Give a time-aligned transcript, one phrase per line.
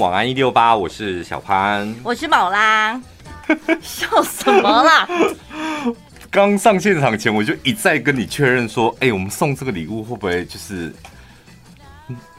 [0.00, 3.00] 晚安一六八，我是小潘，我是宝拉，
[3.80, 5.06] 笑什么啦？
[6.32, 10.92] 刚上现场前，我就一再跟你确认说，哎、欸，我们送这个礼物会不会就是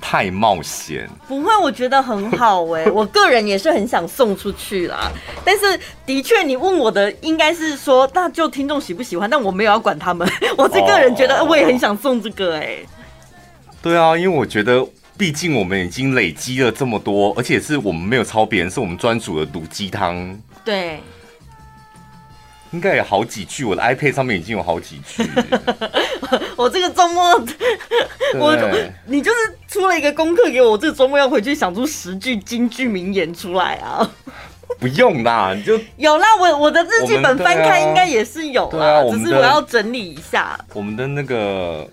[0.01, 1.09] 太冒险？
[1.29, 5.09] 不会，我觉得很好哎、欸， 我个人也是很想送出去啦。
[5.45, 10.29] 但是的确，你问我的应该是说，那就听众喜不喜欢，但我没有要管他们。
[10.57, 12.85] 我这个人觉得，我也很想送这个哎、欸。
[13.81, 14.85] 对啊，因为我觉得。
[15.17, 20.37] 毕竟我们已经累积了这么多，而且是我们没有抄别人，是我们专属的毒鸡汤。
[20.65, 20.99] 对，
[22.71, 25.23] 应该有好几句，我的 iPad 上面已经有好几句。
[26.57, 27.41] 我这个周末，
[28.39, 28.57] 我
[29.05, 29.37] 你就是
[29.69, 34.11] 出了一个功课给我，我这个周末要回去想出十句京剧名言出来啊。
[34.79, 36.27] 不用啦，你就有啦。
[36.37, 40.59] 我我的日记本翻开应该也是有啦，只是我要整理一下。
[40.73, 41.89] 我们的那个。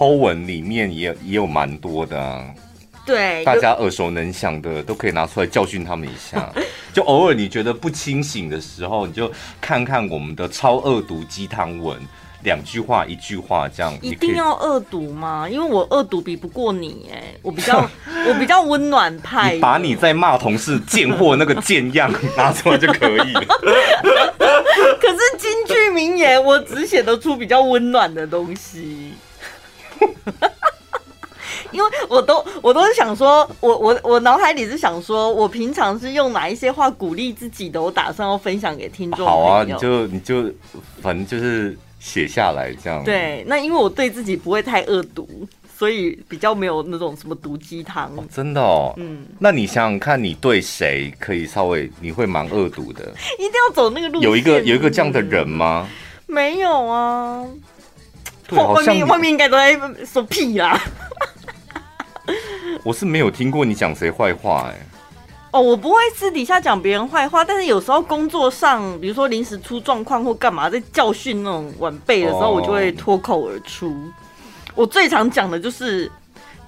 [0.00, 2.42] Po 文里面也也有蛮多的啊，
[3.04, 6.50] 对，大家耳熟能详的都可以拿出来教训他们一下。
[6.90, 9.30] 就偶尔你觉得不清醒的时候，你就
[9.60, 11.98] 看看我们的超恶毒鸡汤文，
[12.44, 13.94] 两句话一句话这样。
[14.00, 15.46] 一定要恶毒吗？
[15.46, 17.86] 因为我恶毒比不过你哎，我比较
[18.26, 19.52] 我比较温暖派。
[19.52, 23.42] 你把你在骂同事贱货那个贱样拿出来就可以了。
[24.98, 29.12] 可是金句名言，我只写得出比较温暖的东西。
[31.72, 39.24] 因为我都我都是想说，我我我脑海里是想说，我平常是用哪一些话鼓励自己的，我打算要分享给听众。
[39.24, 40.50] 好啊，你就你就
[41.00, 43.04] 反正就是写下来这样。
[43.04, 45.28] 对，那因为我对自己不会太恶毒，
[45.78, 48.10] 所以比较没有那种什么毒鸡汤。
[48.16, 53.04] 哦，真的哦，嗯，那你想想看，你对谁可以稍微你会蛮恶毒的？
[53.38, 54.28] 一定要走那个路线？
[54.28, 55.88] 有一个有一个这样的人吗？
[56.26, 57.46] 没有啊。
[58.56, 60.80] 外面外面应该都在说屁啦！
[62.84, 64.78] 我是没有听过你讲谁坏话哎。
[65.52, 73.92] 哦，我不会私底下讲别人坏话，但是有时候工作上，比如说临时出状况或干嘛，在教训那种晚辈的时候，我就会脱口而出。
[74.76, 76.08] 我最常讲的就是，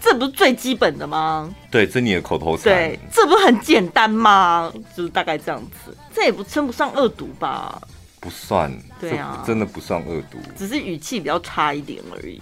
[0.00, 1.48] 这不是最基本的吗？
[1.70, 2.64] 对，这你的口头禅。
[2.64, 4.72] 对，这不是很简单吗？
[4.96, 7.80] 就是大概这样子，这也不称不上恶毒吧。
[8.22, 12.40] 不算，对啊，真的不算恶毒，只是语气比较差一点而已。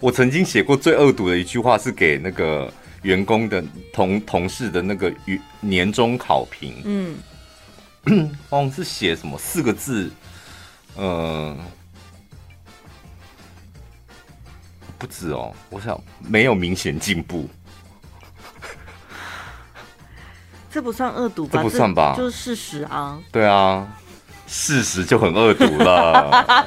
[0.00, 5.12] 我曾经写过最恶毒的一句话，是给那个员工的同同事的那个
[5.60, 6.82] 年终考评。
[8.06, 10.10] 嗯， 忘了是写什么四个字，
[10.96, 11.58] 嗯、呃，
[14.96, 17.46] 不止哦，我想没有明显进步。
[20.70, 21.50] 这不算恶毒吧？
[21.54, 22.14] 这不算吧？
[22.16, 23.18] 就是事实啊。
[23.32, 23.97] 对啊，
[24.48, 26.66] 事实就很恶毒了。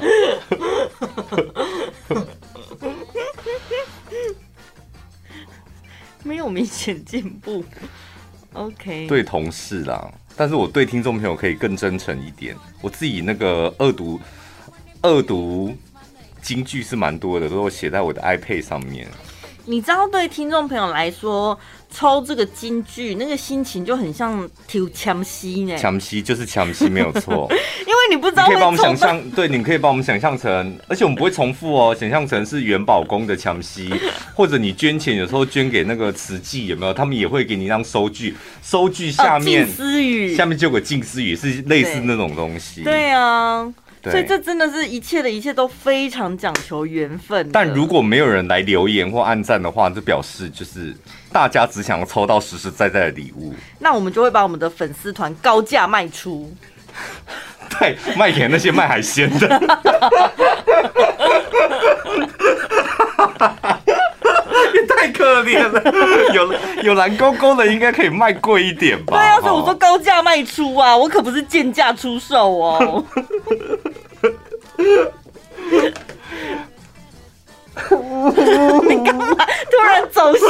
[6.22, 7.64] 没有明显进步。
[8.52, 9.08] OK。
[9.08, 12.56] 对同事啦，但是我对听众朋友可以更真诚一点。
[12.80, 14.20] 我自己那个恶毒、
[15.02, 15.76] 恶毒
[16.40, 19.08] 金句是蛮多的，都写在我的 iPad 上面。
[19.64, 21.58] 你知道，对听众朋友来说，
[21.92, 25.76] 抽这个金句，那个心情就很像抽签诗呢。
[25.76, 27.46] 签诗就是签诗，没有错。
[27.86, 33.88] 因为你不知道，可以帮我们想象，对，你可以帮我们想象成，而且我们不会重复哦，想象成是元宝宫的签诗，
[34.34, 36.94] 或者你捐钱，有时候捐给那个慈济，有没有？
[36.94, 42.82] 他们也会给你一张收据，收据下面静思语，下面就有个静思语，是类似那种东西。
[42.82, 43.72] 对，对啊。
[44.10, 47.48] 所以这真的是一切的一切都非常讲求缘分。
[47.52, 50.92] 但如果没有人来留言或按赞的话，就表示就是
[51.32, 53.54] 大家只想要抽到实实在在的礼物。
[53.78, 56.52] 那我们就会把我们的粉丝团高价卖出。
[57.78, 59.48] 对，卖给那些卖海鲜的。
[64.74, 65.82] 也太可怜了，
[66.34, 69.16] 有有蓝勾勾的应该可以卖贵一点吧？
[69.16, 73.04] 对啊，所以我说高价卖出啊，我可不是贱价出售哦。
[78.88, 79.26] 你干嘛
[79.70, 80.46] 突然走心？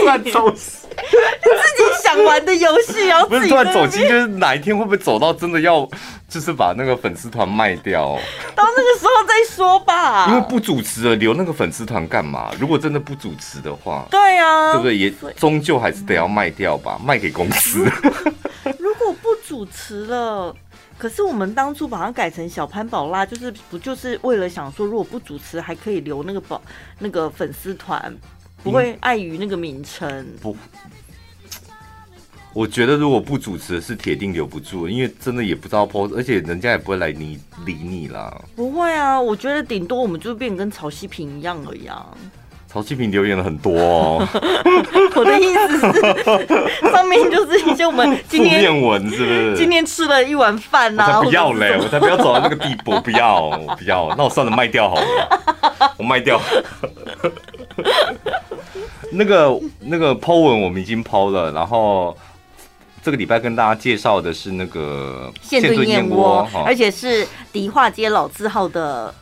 [0.00, 0.74] 突然走心？
[0.98, 1.04] 你
[1.44, 3.24] 自己想玩的游戏啊？
[3.24, 5.88] 不是突然走心，就是哪一天会不会走到真的要？
[6.28, 8.18] 就是把那个粉丝团卖掉，
[8.54, 10.26] 到那个时候再说吧。
[10.28, 12.50] 因为不主持了，留那个粉丝团干嘛？
[12.60, 14.94] 如果真的不主持的话，对啊，对不对？
[14.94, 17.90] 也终究还是得要卖掉吧，卖给公司。
[18.78, 20.54] 如果不主持了，
[20.98, 26.60] 可是我们当初把它改成小潘宝拉，就是不就是为了想说，如果不主持还可以留那个宝
[26.98, 28.12] 那个粉丝团，
[28.64, 30.26] 不会碍于那个名称。
[30.42, 30.56] 不。
[32.54, 38.36] 我觉得如果不主持是铁定留不住，因为真的也不知道 po，而且人家也不会来你理你啦。
[38.56, 42.08] 不会啊，我觉得顶多我们就变跟曹希平一样而已啊。
[42.70, 44.28] 曹继平留言了很多哦。
[45.16, 49.56] 我的意思是， 上面就是一些我们今天负面文，是不是？
[49.56, 51.76] 今天吃了一碗饭呐、啊，我才不要嘞！
[51.80, 54.14] 我才不要走到那个地步， 不要，我不要。
[54.16, 56.40] 那我算了，卖掉好了，我卖掉。
[59.12, 62.16] 那个那个 po 文我们已经 po 了，然后
[63.02, 69.12] 这个礼拜跟大家介绍的是那个现炖燕窝，而且是迪化街老字号的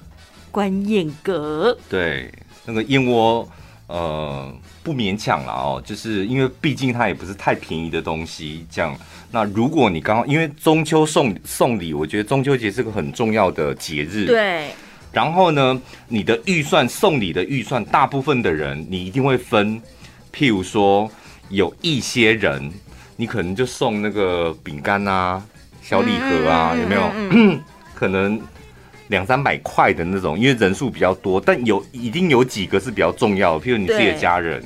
[0.51, 1.75] 观燕阁。
[1.89, 2.31] 对，
[2.67, 3.49] 那个燕窝，
[3.87, 4.53] 呃。
[4.87, 8.65] 不勉强了哦，就是因为毕竟它也不是太便宜的东西。
[8.71, 8.97] 这样，
[9.33, 14.27] 那如果你刚刚因为中秋送送礼，我觉得中秋节是个很重要的节日。
[14.27, 14.69] 对。
[15.11, 19.83] 然后呢，你的预算送礼的预算，大部分的人你一定会分。
[20.33, 21.11] 譬如说，
[21.49, 22.71] 有一些人，
[23.17, 25.43] 你可能就送那个饼干啊、
[25.83, 27.03] 小礼盒啊，嗯、有没有？
[27.13, 27.61] 嗯嗯、
[27.93, 28.41] 可能。
[29.09, 34.63] 两三百块的那种，因为人数比较多，但有一定有几个是比较重要的，譬如你自己的家人，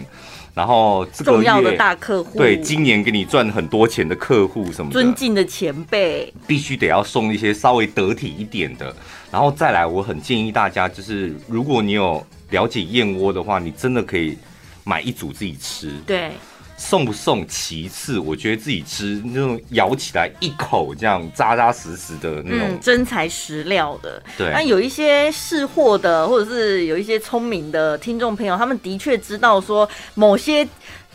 [0.54, 8.94] 然后这个重要的大客户，对，今年给你赚很多钱的客户什么的，尊敬的前辈，必须得要送一些稍微得体一点的。
[9.30, 14.36] 然后再来，我很建议大家，就是如果你有了解燕窝的话，你真的可以
[14.84, 15.92] 买一组自己吃。
[16.06, 16.32] 对。
[16.80, 24.20] 送不送其次，我觉得自己吃那种咬起来一口这样扎扎实实的那种，嗯，真材实料的。
[24.38, 30.66] 对，那有一些识货的，或者是有一些聪明的听众朋友，他们的确知道说某些。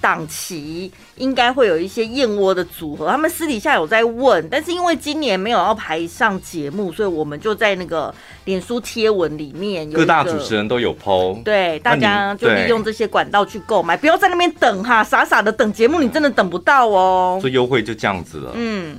[0.06, 8.13] 档期应该会有一些燕窝的组合，他们私底下有在问，但是因为今年没有要排上节目，所以我们就在那个
[8.44, 17.40] 脸书贴文里面，各大主持人都有 PO，对，大家就利用这些管道去购买，不要在那边等哈，傻傻的等节目，你真的等不到哦。
[17.42, 18.96] 最优惠就这样子了，嗯，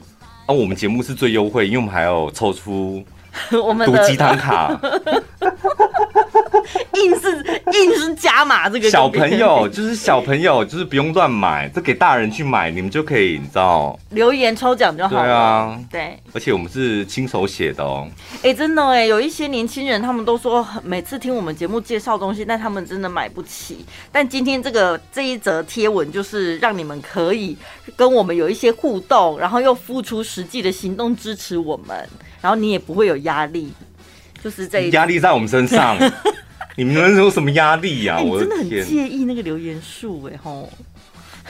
[0.46, 3.04] 啊，我们节目是最优惠，因为我们还有抽出
[3.64, 4.70] 我们毒鸡汤卡。
[6.94, 15.22] 硬是硬是加码这个小朋友就是小朋友就是不用乱买，这给大人去买，你们就可以你知道留言抽奖就好了。
[15.22, 18.08] 对啊，对，而且我们是亲手写的哦。
[18.36, 23.84] 哎、欸，真的哎，有一些年轻人他们都说每次听我们节目介绍东西，但他们真的买不起。
[24.10, 27.56] 但今天这个这一则贴文就是让你们可以
[27.94, 32.08] 跟我们有一些互动，然后又付出实际的行动支持我们，
[32.46, 33.72] 然后你也不会有压力。
[34.40, 35.98] 就是这压力在我们身上，
[36.76, 38.20] 你们能有什么压力呀？
[38.22, 40.70] 我真的很介意那个留言数哎吼，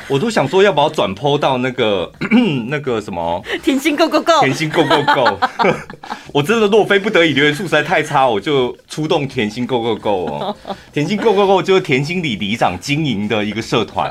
[0.08, 2.10] 我都想说要把我转 po 到那个
[2.68, 3.44] 那个什么？
[3.62, 5.38] 甜心 Go Go Go，甜心 Go Go Go，
[6.32, 10.56] 我真的若非不得已，留言数实在太差，我就出动甜心 Go Go Go 哦，
[10.94, 14.10] 甜心 Go Go Go 就是甜心里里长经营的一个社团，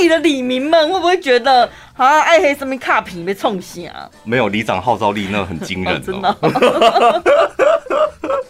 [0.00, 1.68] 里的李民们会不会觉得？
[1.96, 4.08] 啊，爱黑什么卡皮被冲醒啊？
[4.22, 7.22] 没有，里长号召力那很惊人，哦，真的，哦。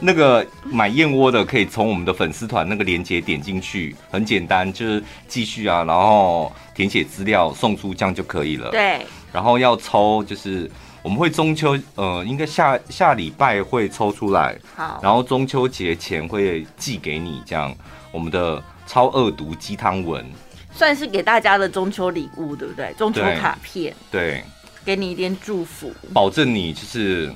[0.00, 8.70] 那个买燕窝的可以从我们的粉丝团那个链接点进去，很简单，就是继续啊，然后填写资料送出这样就可以了。
[8.70, 9.04] 对。
[9.32, 10.70] 然后要抽，就是
[11.02, 14.56] 我们会中秋，呃，应该下下礼拜会抽出来。
[14.74, 15.00] 好。
[15.02, 17.74] 然后中秋节前会寄给你，这样
[18.12, 20.26] 我们的超恶毒鸡汤文。
[20.72, 22.92] 算是给大家的中秋礼物，对不对？
[22.96, 24.44] 中秋卡片，对，
[24.84, 27.32] 给你一点祝福，保证你就是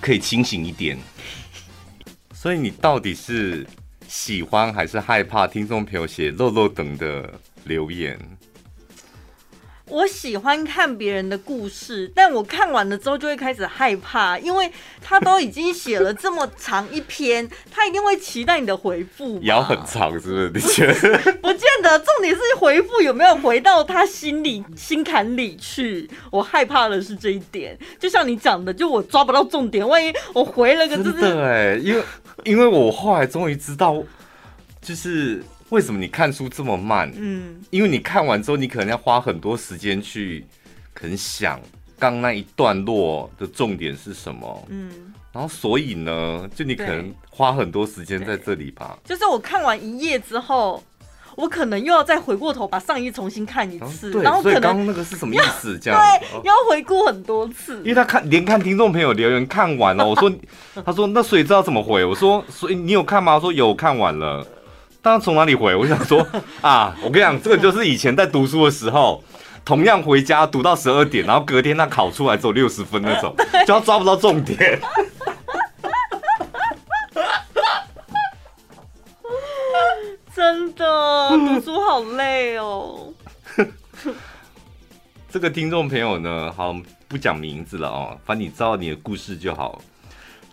[0.00, 0.98] 可以清醒一点。
[2.34, 3.66] 所以你到底是
[4.06, 7.32] 喜欢还是害怕听众朋友写漏漏等的
[7.64, 8.18] 留言？
[9.90, 14.70] 我喜欢看别人的故事，但我看完了之后就会开始害怕，因为
[15.02, 19.38] 他都已经写了这么长一篇，他一定会期待你的回复。
[19.40, 20.50] 也要很长，是不是？
[20.54, 21.32] 你觉得？
[21.42, 26.08] 不见得，重点是回复有没有回到他心里心坎里去。
[26.30, 32.02] 我害怕的是这一点，就像你讲的，就我抓不到重点，万一我回了个真的哎，因为
[32.44, 34.02] 因为我后来终于知道，
[34.80, 35.44] 就是。
[35.70, 37.10] 为什么你看书这么慢？
[37.16, 40.44] 嗯，因为你看完之后，你可能要花很多时间去，
[40.92, 41.60] 可能想
[41.98, 44.66] 刚那一段落的重点是什么。
[44.68, 48.98] 嗯，然后所以呢，就你可能花很多时间在这里吧。
[49.04, 50.82] 就是我看完一页之后，
[51.34, 54.10] 我可能又要再回过头把上一页重新看一次。
[54.12, 55.76] 对，然后可能刚刚那个是什么意思？
[55.82, 57.78] 这样对，要回顾很多次。
[57.78, 60.30] 因为他看连看听众朋友留言看完了，我说，
[60.84, 62.04] 他说那所以知道怎么回？
[62.04, 63.40] 我说所以你有看吗？
[63.40, 64.46] 说有看完了。
[65.04, 65.74] 当从哪里回？
[65.76, 66.26] 我想说
[66.62, 69.22] 啊，我跟你讲，这个就是以前在读书的时候，
[69.62, 73.36] 同样回家读到十二点，然后隔天他考出来只有六十分那种，
[73.68, 74.80] 就要抓不到重点。
[80.34, 83.12] 真的，读书好累哦。
[85.30, 86.74] 这个听众朋友呢，好，
[87.08, 89.82] 不讲名字了哦，反正你知道你的故事就好。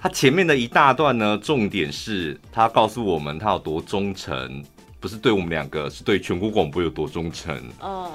[0.02, 4.64] 他前面的一大段呢，重点是他告诉我们他有多忠诚，
[5.00, 7.56] 不是对我们两个，是对全国广播有多忠诚。
[7.80, 8.10] 哦，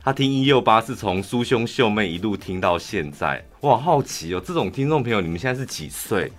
[0.00, 6.30] 他听一六八是从苏兄秀妹一路听到现在，我，好好奇哦，这种听众朋友，你们现在是几岁？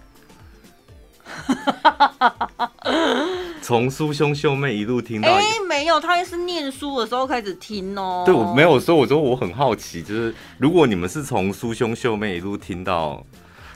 [3.62, 8.24] 从苏兄秀妹一路听到，哎、欸，没有，他也是念书的时候开始听哦。
[8.26, 13.22] 对，我没有说，我说我很好奇，就是如果你们是从苏兄秀妹一路听到，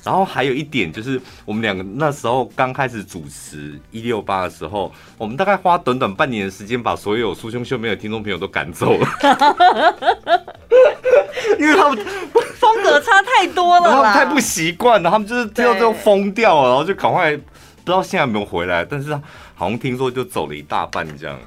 [0.04, 9.08] 然后还有一点就是，我们两个那时候刚开始主持一六八的时候，我们大概花短短半年的时间，把所有苏兄秀妹的听众朋友都赶走了，
[11.60, 12.06] 因为他们
[12.60, 17.40] 风格差太多了，他们太不习惯了，他们就是听到之后疯掉了，然后就赶快。
[17.86, 19.14] 不知道现在有没有回来，但是
[19.56, 21.38] 好像听说就走了一大半这样，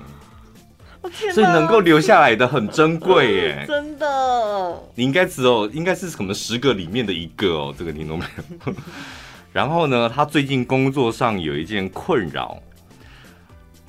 [1.33, 4.83] 所以能够留下来的很珍贵耶， 真的。
[4.95, 8.25] 你应该只有应该是什么十个里面的一个哦，这个听懂没
[8.67, 8.75] 有？
[9.53, 12.61] 然后呢，他最近工作上有一件困扰，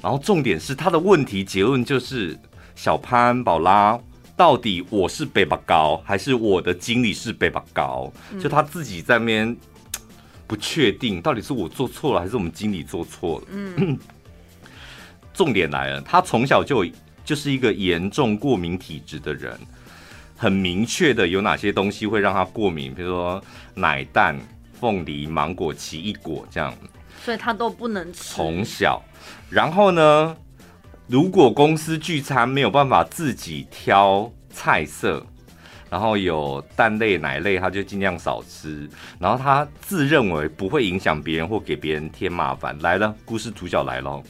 [0.01, 2.37] 然后重点是他的问题结论就是：
[2.75, 3.99] 小潘宝拉，
[4.35, 8.11] 到底我是北巴高，还是我的经理是北巴高？
[8.39, 9.55] 就他自己在那边。
[10.49, 13.47] 不确定到底是我做错了还是我们经理做错了。
[13.51, 13.99] 嗯，
[15.35, 16.85] 重点来了，他从小就
[17.27, 19.59] 就是一个严重过敏体质的人，
[20.37, 23.43] 很明确的有哪些东西会让他过敏，比如说
[23.73, 24.39] 奶蛋、
[24.79, 26.73] 凤梨、芒果、奇异果这样，
[27.25, 28.23] 所以他都不能吃。
[28.33, 29.03] 从小，
[29.49, 30.37] 然后呢，
[31.07, 35.21] 如果公司聚餐没有办法自己挑菜色。
[35.89, 38.89] 然后有蛋类、奶类，他就尽量少吃。
[39.17, 42.77] 然后他自认为不会影响别人或给别人添麻烦。
[42.79, 44.21] 来了，故事主角来了。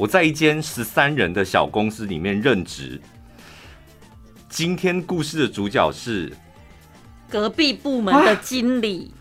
[0.00, 2.98] 我在一间十三人的小公司里面任职。
[4.48, 6.32] 今天故事的主角是
[7.28, 9.12] 隔壁部门的经理。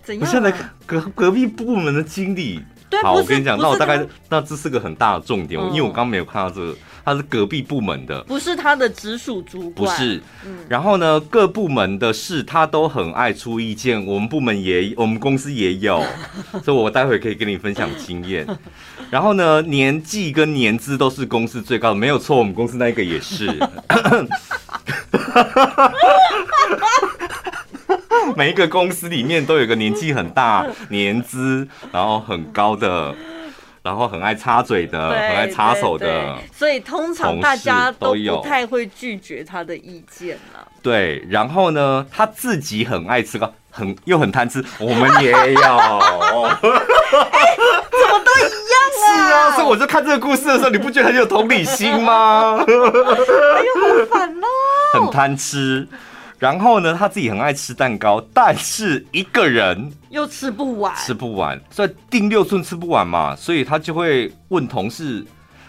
[0.00, 0.24] 怎样、啊？
[0.24, 0.56] 我现在
[0.86, 2.62] 隔隔壁部门的经理。
[2.88, 6.72] 对，好，我跟你讲，那我大概那这是个很大的重点，嗯、因为我刚没有看到这个。
[7.06, 10.20] 他是隔壁部门的，不是他的直属主管，不是。
[10.68, 16.02] 然后呢，各部门的事他都很爱出意见，我们部门也，我们公司也有，
[16.64, 18.44] 所以我待会可以跟你分享经验。
[19.08, 23.46] 然后呢，年纪跟年资都是公司最高的，没有错，我们公司那个也是。
[28.34, 33.14] 每一个公司里面都有个年纪很大、年资然后很高的。
[33.86, 40.66] 然后很爱插嘴的，很爱插手的，所以通常大家都不太会拒绝他的意见了。
[40.82, 43.38] 对，然后呢，他自己很爱吃，
[43.70, 46.80] 很又很贪吃，我们也有，欸、怎么
[48.24, 48.74] 都一样
[49.06, 49.06] 啊？
[49.06, 52.58] 是啊，所以我就看这个故事的时候，你不觉得很有同理心吗？
[52.66, 54.46] 哎呦，好烦哦，
[54.94, 55.86] 很贪吃。
[56.38, 65.24] 然后呢，他自己很爱吃蛋糕，但是一个人又吃不完，吃不完，所以订六寸吃不完嘛，所以他就会问同事，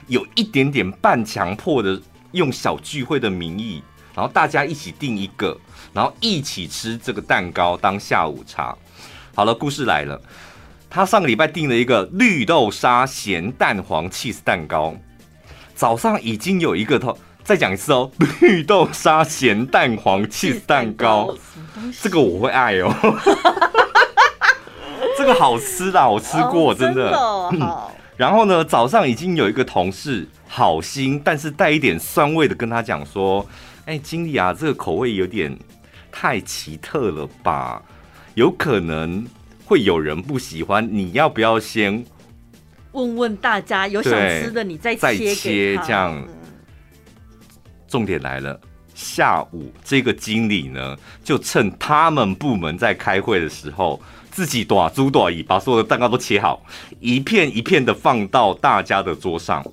[0.08, 1.98] 有一点点半强迫的
[2.34, 3.82] 用小聚会的名义，
[4.14, 5.58] 然后大家一起订一个，
[5.94, 8.78] 然后一起吃这个蛋糕当下午茶。
[9.34, 10.22] 好了，故事来了，
[10.90, 14.94] 他上个礼拜订了一个绿豆沙咸蛋黄 cheese 蛋糕，
[15.74, 17.18] 早上已经有一个头。
[17.48, 18.12] 再讲一次哦，
[18.42, 21.34] 绿豆沙咸蛋黄 cheese 蛋糕，
[22.02, 22.94] 这个我会爱哦，
[25.18, 27.18] 这个好吃啦，我吃过，真的。
[28.18, 33.48] 然后呢，早上已经有一个同事好心，但是带一点酸味的跟他讲说
[33.88, 35.58] ：“哎，经理啊，这个口味有点
[36.12, 37.82] 太奇特了吧？
[38.34, 39.26] 有可能
[39.64, 42.04] 会有人不喜欢，你要不要先
[42.92, 46.28] 问问大家有想吃的，你再再切这样。”
[47.88, 48.60] 重点来了，
[48.94, 56.62] 下午这个经理呢，就趁他们部门在开会的时候，自己短猪短椅把所有的蛋糕都切好，
[57.00, 59.66] 一片一片的放到大家的桌上。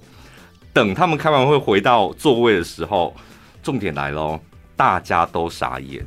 [0.72, 3.14] 等他们开完会回到座位的时候，
[3.62, 4.40] 重点来了，
[4.76, 6.04] 大家都傻眼。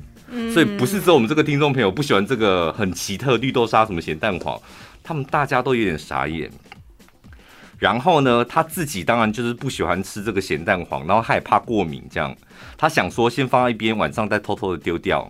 [0.53, 4.59] 所以不是只有我们这个听众朋友不喜欢这个很奇特绿豆沙什么咸蛋黄，
[5.01, 6.51] 他们大家都有点傻眼。
[7.77, 12.35] 然后呢，他自己当然就是不喜欢吃这个咸蛋黄，然后害怕过敏，这样
[12.75, 15.29] 他想说先放在一边，晚上再偷偷的丢掉。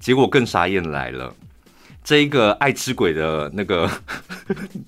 [0.00, 1.34] 结果更傻眼来了，
[2.02, 3.88] 这一个爱吃鬼的那个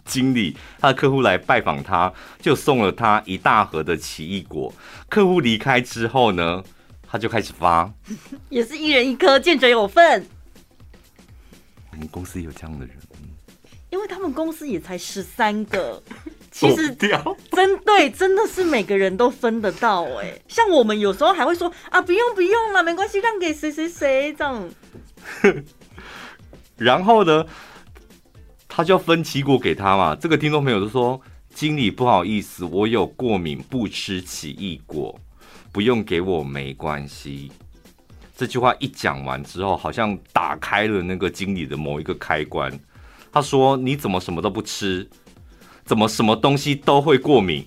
[0.05, 4.73] 经理，他的客户来拜访他，就送了他一大盒的奇异果。
[5.09, 6.65] 客户离开之后呢，
[7.07, 7.93] 他就开始发，
[8.49, 10.27] 也是一人一颗，见者有份。
[11.93, 12.97] 你们公司有这样的人？
[13.91, 16.03] 因为他们公司也才十三个。
[16.53, 20.39] 其实真对，真的是每个人都分得到哎。
[20.47, 24.71] 像我们有时候还会说啊，不用不用了，没关系，让给谁谁谁这样。
[26.77, 27.47] 然后呢，
[28.69, 30.15] 他就要分奇异果给他嘛。
[30.15, 31.19] 这个听众朋友就说
[31.55, 35.19] ：“经理不好意思，我有过敏，不吃奇异果，
[35.73, 37.51] 不用给我没关系。”
[38.37, 42.71] 这句话一讲完之后，好像打开了那个经理的某一个开关。
[43.33, 45.09] 他说：“你怎么什么都不吃？
[45.85, 47.67] 怎么什么东西都会过敏？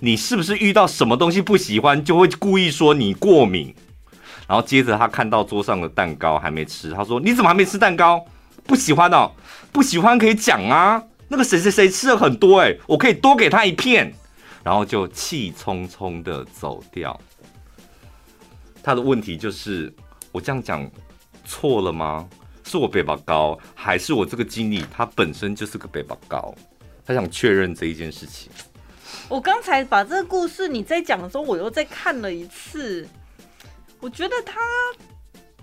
[0.00, 3.74] 你是不是遇到什么东西不喜欢，就会故意说你过敏？”
[4.48, 8.24] 然后接着他看到桌上的蛋糕还没吃，他说：“你怎么还没吃蛋糕？
[8.66, 9.30] 不喜欢哦，
[9.70, 11.02] 不喜欢可以讲啊。
[11.28, 14.12] 那个谁谁谁吃了很多，哎，我可以多给他一片。”
[14.64, 17.18] 然后就气冲冲的走掉。
[18.82, 19.92] 他的问题就是，
[20.32, 20.88] 我这样讲
[21.44, 22.28] 错了吗？
[22.64, 26.54] 是我背包高，还是我这个经理他本身就是个背包高？
[27.04, 28.50] 他想确认这一件事情。
[29.28, 33.06] 我刚才把这个故事你在讲的时候，我又再看了一次。
[34.00, 34.60] 我觉得他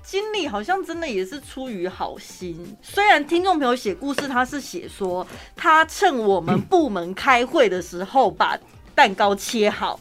[0.01, 8.57] 经历好像真的也是出于好心，虽然听众朋友写故事，他是写说他趁我们部门开会的时候把
[8.95, 9.99] 蛋糕切好，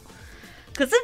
[0.73, 0.95] 可是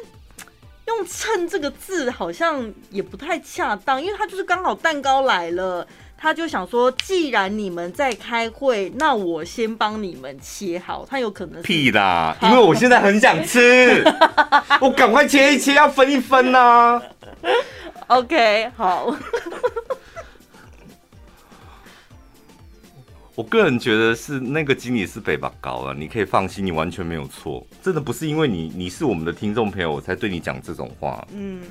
[0.87, 5.85] 用“趁”这个字好像也不太恰当，因为他就是刚好蛋糕来了，
[6.25, 11.05] 他就想说，既然你们在开会，那我先帮你们切好。
[11.07, 14.03] 他有可能屁啦，因为我现在很想吃，
[14.81, 17.01] 我赶快切一切，要分一分呐、啊。
[18.07, 19.15] OK，好。
[23.35, 27.63] 我个人觉得是那个经理是北吧高了，你可以放心，你完全没有错。
[27.83, 31.23] 真的不是因为你你是我们的听众朋友，我才对你讲这种话。
[31.31, 31.61] 嗯，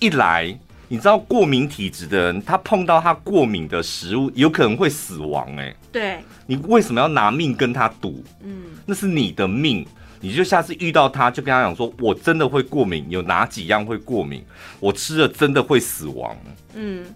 [0.00, 0.58] 一来
[0.92, 5.46] 你知道过敏体质的人，他碰到他过敏的食物，有可能会死亡。
[5.56, 6.18] 哎，对，
[6.48, 8.24] 你为什么要拿命跟他赌？
[8.42, 9.86] 嗯，那是你的命。
[10.20, 14.44] 你就下次遇到他，就跟他讲说：“我真的会过敏，有哪几样会过敏？
[14.80, 16.36] 我吃了真的会死亡。”
[16.74, 17.06] 嗯，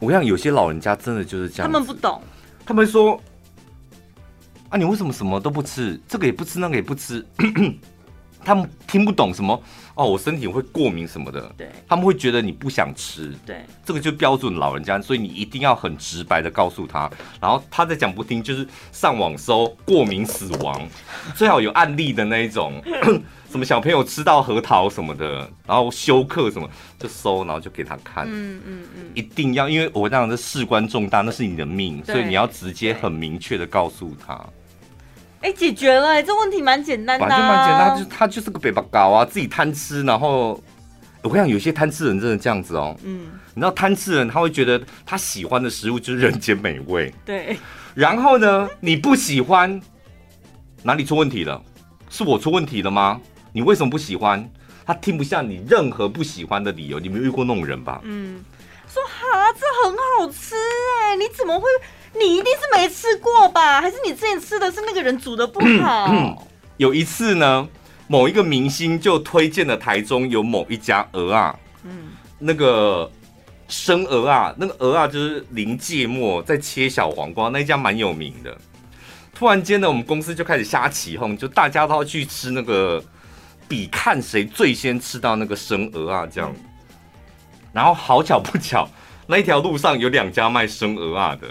[0.00, 2.22] 我想有些老人家真的就是这样，他们不懂，
[2.64, 3.20] 他们说
[4.70, 6.00] ：“啊，你为什么什么都不吃？
[6.08, 7.22] 这个也不吃，那个也不吃？”
[8.44, 9.62] 他们听不懂什么。
[9.94, 20.80] 哦，我身体会过敏什么的，对，他们会觉得你不想吃，对，这个就标准老人家，所以你一定要很直白的告诉他，然后他再讲不听，就是上网搜过敏死亡，
[21.36, 22.80] 最好有案例的那一种，
[23.50, 34.42] 什么小朋友吃到核桃什么的，然后休克什么，就搜，然后就给他看，嗯嗯嗯，一定要，因为我这样的事关重大，那是你的命，所以你要直接很明确的告诉他。
[35.42, 40.62] 哎、欸，解决了、欸，这问题蛮简单的、啊，反正蛮简单，就他就是个北巴高啊，自己贪吃，然后
[41.20, 47.56] 我跟你讲，有些贪吃人真的这样子哦，嗯，你知道贪吃人他会觉得他喜欢的食物就是人间美味，对，
[47.92, 49.80] 然后呢，你不喜欢，
[50.84, 51.60] 哪里出问题了？
[52.08, 53.20] 是我出问题了吗？
[53.52, 54.48] 你为什么不喜欢？
[54.86, 58.00] 他听不下你任何不喜欢的理由，你没有遇过那种人吧？
[58.04, 58.44] 嗯，
[58.88, 61.66] 说哈，这很好吃哎、欸，你怎么会？
[62.18, 63.80] 你一定是没吃过吧？
[63.80, 66.46] 还是你之前吃的是那个人煮的不好？
[66.76, 67.68] 有一次呢，
[68.06, 73.10] 某一个明星就推荐了台中有某一家鹅啊，嗯，那个
[73.68, 78.56] 生鹅啊，那个鹅啊就是临芥末在切小黄瓜，那一家蛮有名的。
[79.34, 83.02] 突然间呢，我们公司就开始瞎起哄，就大家都要去吃那个，
[83.66, 86.54] 比看谁最先吃到那个生鹅啊这样。
[87.72, 88.86] 然后好巧不巧，
[89.26, 91.48] 那一条路上有两家卖生鹅啊的。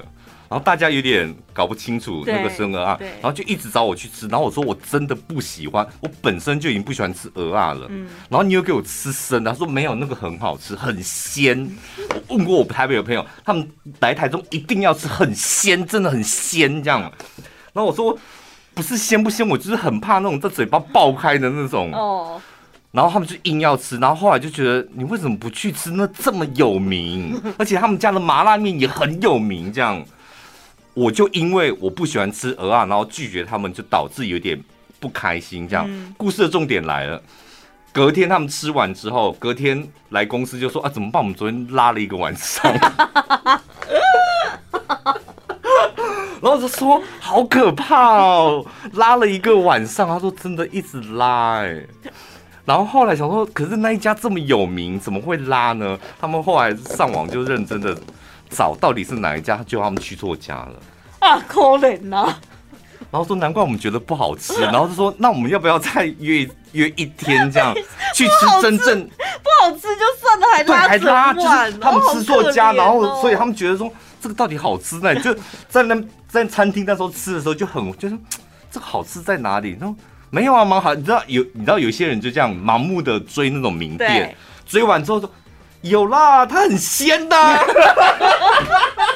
[0.51, 4.27] 然后大家有点搞不清楚那个生蚵仔，然后就一直找我去吃。
[4.27, 7.87] 然后我说我真的不喜欢，我本身就已经不喜欢吃鹅啊了。
[7.89, 11.71] 嗯，然后你又给我吃生的，他说没有那个很好吃，很鲜。
[12.27, 13.65] 我问过我台北的朋友，他们
[14.01, 16.99] 来台中一定要吃很鲜，真的很鲜这样。
[17.71, 18.17] 然后我说
[18.73, 21.93] 不是鲜不鲜，我就是很怕那种在嘴巴爆开的那种。
[21.93, 22.41] 哦。
[22.91, 30.03] 然后他们就硬要吃，然后后来就觉得你为什么不去吃那这么有名，而且他们家的麻辣面也很有名这样。
[31.01, 34.63] 我就因为我不喜欢吃鹅啊，然后拒绝他们，就导致有点
[34.99, 35.67] 不开心。
[35.67, 37.19] 这样，嗯、故事的重点来了。
[37.91, 41.19] 隔天他们吃完之后，隔天来公司就说：“啊，怎么办？
[41.19, 42.71] 我们昨天拉了一个晚上。
[46.39, 51.89] ”然后就说：“好可怕哦，拉了一个晚上。”他说：“真的一直拉哎、欸。”
[52.63, 57.97] 然后后来想说：“可是那一家这么有名，怎么会拉呢？”他们后来上网就认真的。
[58.53, 60.73] 找到底是哪一家，就他们去错家了
[61.21, 61.39] 啊！
[61.47, 62.35] 可怜呐。
[63.09, 67.73] 然后说难怪我们觉得不好吃， 然后就说那我们要不要再约约一天这样
[68.15, 75.13] 去吃真正不好吃就算了，还拉还拉，就是他们吃错家，然后所以他们觉得说这个到底好吃呢？
[75.19, 75.35] 就
[75.67, 78.17] 在那在餐厅那时候吃的时候就很就是
[78.71, 79.77] 这个好吃在哪里？
[79.79, 79.95] 然后
[80.29, 80.93] 没有啊，蛮好。
[80.93, 85.29] 你知道有你知道有些人就这样盲目的追那种名店，追完之后说。
[85.81, 87.35] 有啦，它很鲜的。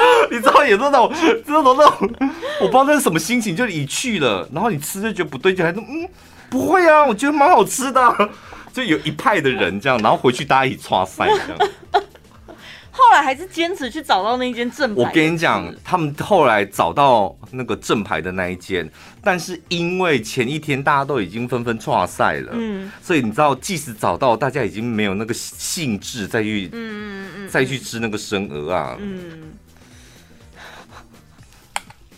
[0.30, 1.12] 你知道有那种，
[1.44, 2.10] 知道那种，
[2.60, 6.08] 我不知道那是什么心情，就你去了，然后你吃就觉得不对劲，还说嗯，
[6.48, 8.30] 不会啊，我觉得蛮好吃的，
[8.72, 11.72] 就有一派的人这样，然后回去大家一起剉赛这样。
[12.92, 15.00] 后来还是坚持去找到那间正牌。
[15.02, 18.86] 我跟你讲，他们后来找到那个正牌的那一间，
[19.22, 29.52] 但是因为前一天大家都已经纷纷剉赛了，嗯，所以你知道，即使找到，大家已经没有那个兴致再去，嗯嗯嗯，再去吃那个生鹅啊，嗯。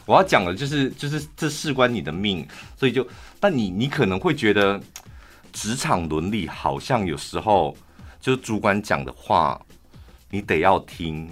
[0.06, 3.06] 我要讲的就是，就是这事关你的命，所以就，
[3.40, 4.80] 但你你可能会觉得，
[5.52, 7.76] 职场伦理好像有时候
[8.20, 9.60] 就是主管讲的话。
[10.34, 11.28] 你得要听，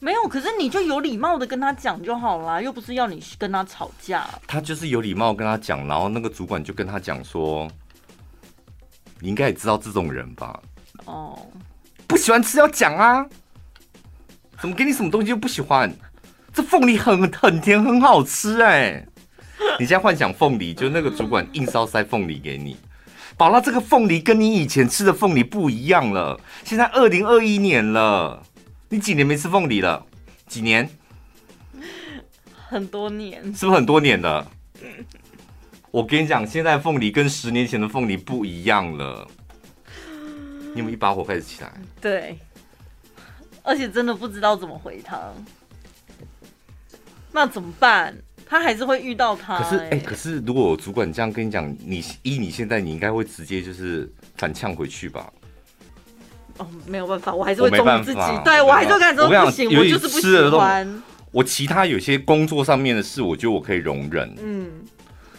[0.00, 4.28] 没有，可是你就有礼貌的跟他讲就好啦，又不是要你跟他吵架。
[4.44, 7.70] 他就是有礼貌跟他讲，然后那个主管就跟他讲说
[9.22, 10.60] ：“你应该也知道这种人吧？
[11.04, 11.38] 哦，
[12.08, 13.24] 不喜欢吃要讲啊，
[14.60, 15.88] 怎么给你什么东西就不喜欢？
[16.52, 19.08] 这凤梨很很甜，很好吃哎、欸！
[19.78, 22.76] 你现在幻想凤梨，就那个主管硬是要塞凤梨给你。”
[23.36, 26.40] 宝拉，这个凤梨跟你以前吃的凤梨不一样了。
[26.64, 28.42] 现在二零二一年了，
[28.88, 30.04] 你几年没吃凤梨了？
[30.48, 30.88] 几年？
[32.68, 34.50] 很多年，是不是很多年了？
[35.92, 39.28] 我跟你讲，现在凤梨跟十年前的凤梨不一样了。
[40.74, 41.72] 你有没有一把火开始起来？
[42.00, 42.36] 对，
[43.62, 45.32] 而且真的不知道怎么回他，
[47.38, 48.12] 那怎么办？
[48.44, 49.62] 他还是会遇到他、欸。
[49.62, 55.32] 可是，哎、欸，可是如果我主管这样跟你讲，你依你现在，你应该会直接就是反呛回去吧？
[56.56, 58.20] 哦，没有办法，我还是会忠于自己。
[58.44, 61.02] 对，我还是会跟他说不行，我就是不喜欢。
[61.30, 64.34] 我其他有些工作上面的事，我觉得我可以容忍。
[64.42, 64.68] 嗯。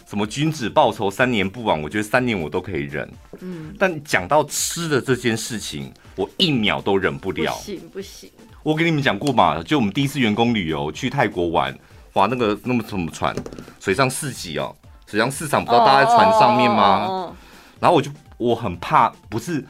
[0.08, 1.80] 什么君子报仇三年不晚？
[1.82, 3.06] 我觉得三年我都可以忍。
[3.40, 3.74] 嗯。
[3.78, 7.54] 但讲到吃的这件事情，我一秒都忍不了。
[7.54, 8.30] 不行不行。
[8.62, 11.76] 我跟你们讲过嘛，就我们第一次员工旅游去泰国玩。
[12.12, 13.34] 划那个那么什么船，
[13.78, 14.74] 水上市集哦，
[15.06, 17.32] 水上市场不知道搭在船上面吗？
[17.78, 19.64] 然后我就我很怕，不是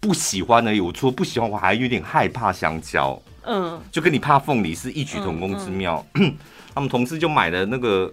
[0.00, 3.20] 不喜欢而已，我除了不喜欢，我还有点害怕香蕉。
[3.48, 6.04] 嗯，就跟你怕凤梨是异曲同工之妙。
[6.74, 8.12] 他们同事就买了那个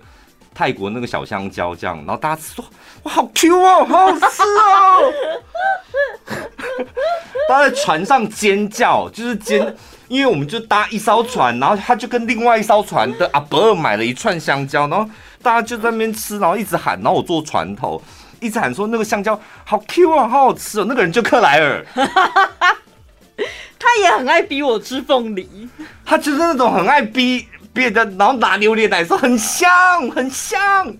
[0.53, 2.63] 泰国那个小香蕉，这样，然后大家说
[3.03, 5.13] 哇好 Q 哦，好好吃哦。
[7.47, 9.75] 大家在船上尖叫，就是尖。
[10.09, 15.09] 因为我们就搭一艘船，然后他就跟另外一艘船的阿伯尔买了一串香蕉，然后
[15.41, 17.99] 大家就在那边吃，然后一直喊，然后我坐船头
[18.39, 20.85] 一直喊说那个香蕉好 Q 啊，好好吃哦。
[20.87, 21.83] 那个人就克莱尔，
[23.79, 25.67] 他也很爱逼我吃凤梨，
[26.05, 29.71] 他就是那种很爱逼别人，然后拿榴莲来说很香
[30.11, 30.93] 很香，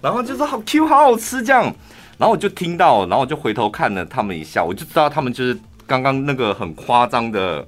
[0.00, 1.74] 然后就说好 Q 好好吃这样，
[2.18, 7.66] 然后我就听到，然后我就回头看了他们一下，我就知道他们就是刚刚那个很夸张的。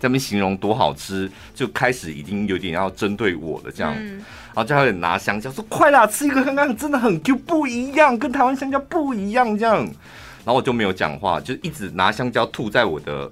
[0.00, 13.28] 在那边形容多好吃，就开始已经有点要针对我了，这样，嗯、然后就有点拿香蕉说：“快啦，吃一个看看，真的很 Q，不一样，跟台湾香蕉不一样。”这样，然后我就没有讲话，就一直拿香蕉吐在我的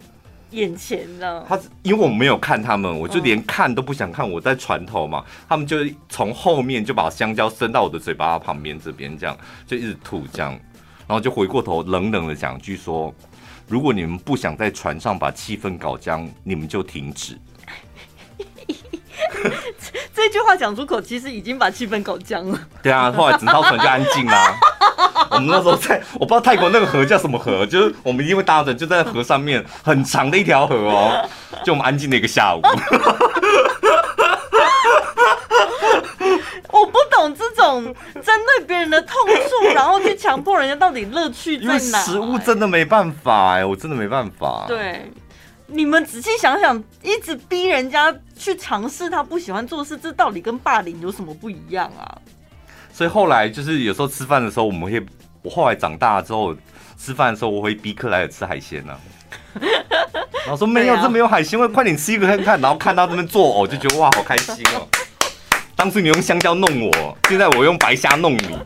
[0.50, 1.44] 眼前呢。
[1.48, 4.30] 他因为我没有看他们，我就连看都不想看。
[4.30, 5.78] 我在船头嘛，他们就
[6.08, 10.52] 从后面就把香蕉伸到我的嘴巴旁边这边，这样就一直吐这样，
[11.06, 13.14] 然后就回过头冷冷的讲句说。
[13.68, 17.36] 如果你们不想在船上把气氛搞僵，你们就停止。
[20.14, 22.58] 这句话讲出口，其实已经把气氛搞僵了。
[22.82, 24.54] 对啊，后来整艘船就安静啦。
[25.30, 31.28] 我们那时候在，我不知道泰国那个河叫什么河，就是我们因为搭着就在河上面，很长的一条河哦，
[31.64, 32.60] 就我们安静的一个下午。
[36.70, 41.72] 我不懂这种针对别人的痛处，然后去强迫人家到底乐趣在哪？
[41.72, 44.66] 因为食物真的没办法哎、欸，我真的没办法。
[44.68, 45.10] 对，
[45.68, 52.18] 你们仔细想想，一直逼人家去尝试他不喜欢做事，这到底跟霸凌有什么不一样啊？
[52.92, 55.04] 所以后来就是有时候吃饭的时候，我们会，
[55.42, 56.54] 我后来长大了之后
[56.96, 59.00] 吃饭的时候，我会逼克莱尔吃海鲜呢、啊。
[60.46, 62.60] 然后说没有，啊、这没有海鲜，味快点吃一个看看。
[62.60, 64.86] 然后看到这边作呕，就觉得哇，好开心哦。
[65.74, 68.58] 当初你用香蕉弄我，现在我用白虾弄你。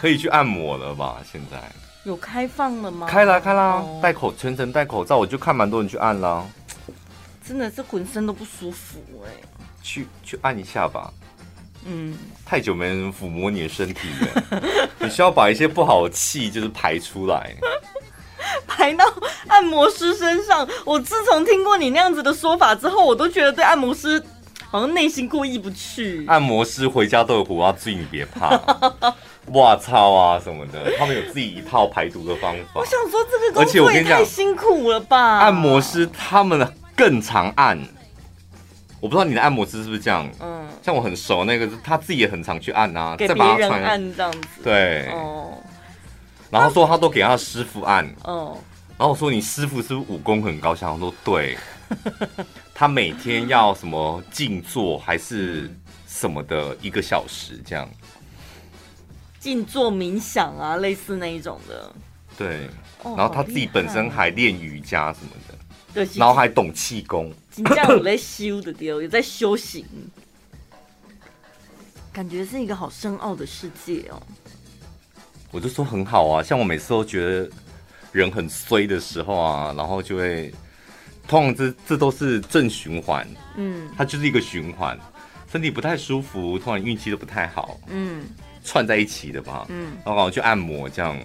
[0.00, 1.16] 可以去按摩了吧？
[1.30, 1.60] 现在
[2.04, 3.08] 有开放了吗？
[3.08, 6.46] 开啦，开啦，戴口全程戴口罩，我就看蛮多人去按啦。
[7.44, 9.48] 真的是浑身都不舒服哎、欸。
[9.82, 11.12] 去去按一下吧。
[11.84, 14.62] 嗯，太久没人抚摸你的身体了，
[15.00, 17.56] 你需要把一些不好的气就是排出来，
[18.68, 19.04] 排到
[19.48, 20.68] 按摩师身上。
[20.84, 24.22] 我自从听过你那样子的说法之后，我都觉得对按摩师
[24.70, 26.24] 好像内心过意不去。
[26.28, 28.56] 按摩师回家都有胡啊，自己你别怕。
[29.52, 32.80] 哇操啊什么的，他们有自己一套排毒的方法。
[32.80, 35.38] 我想说这个工作也太辛苦了吧？
[35.38, 37.78] 按摩师他们更常按，
[39.00, 40.28] 我不知道你的按摩师是不是这样？
[40.40, 44.62] 嗯，像我很熟那个，他自己也很常去按啊，给别人按这样子。
[44.62, 45.58] 对，哦。
[46.50, 48.56] 然后说他都给他的师傅按，哦。
[48.96, 50.74] 然后我说你师傅是不是武功很高？
[50.74, 51.56] 想说对，
[52.74, 55.70] 他每天要什么静坐还是
[56.08, 57.88] 什么的一个小时这样。
[59.38, 61.92] 静坐冥想啊，类似那一种的。
[62.36, 62.68] 对，
[63.02, 65.54] 然后他自己本身还练瑜伽什么的，
[65.92, 67.32] 对，然后还懂气功。
[67.50, 69.84] 真的有在修的丢，有在修行，
[72.12, 74.22] 感觉是一个好深奥的世界哦。
[75.50, 77.50] 我就说很好啊，像我每次都觉得
[78.12, 80.54] 人很衰的时候啊，然后就会，
[81.26, 84.96] 通常这这都是正循环，嗯，它就是一个循环，
[85.50, 88.22] 身体不太舒服，突然运气都不太好，嗯。
[88.68, 91.18] 串在一起的吧，嗯，然后去按摩，这样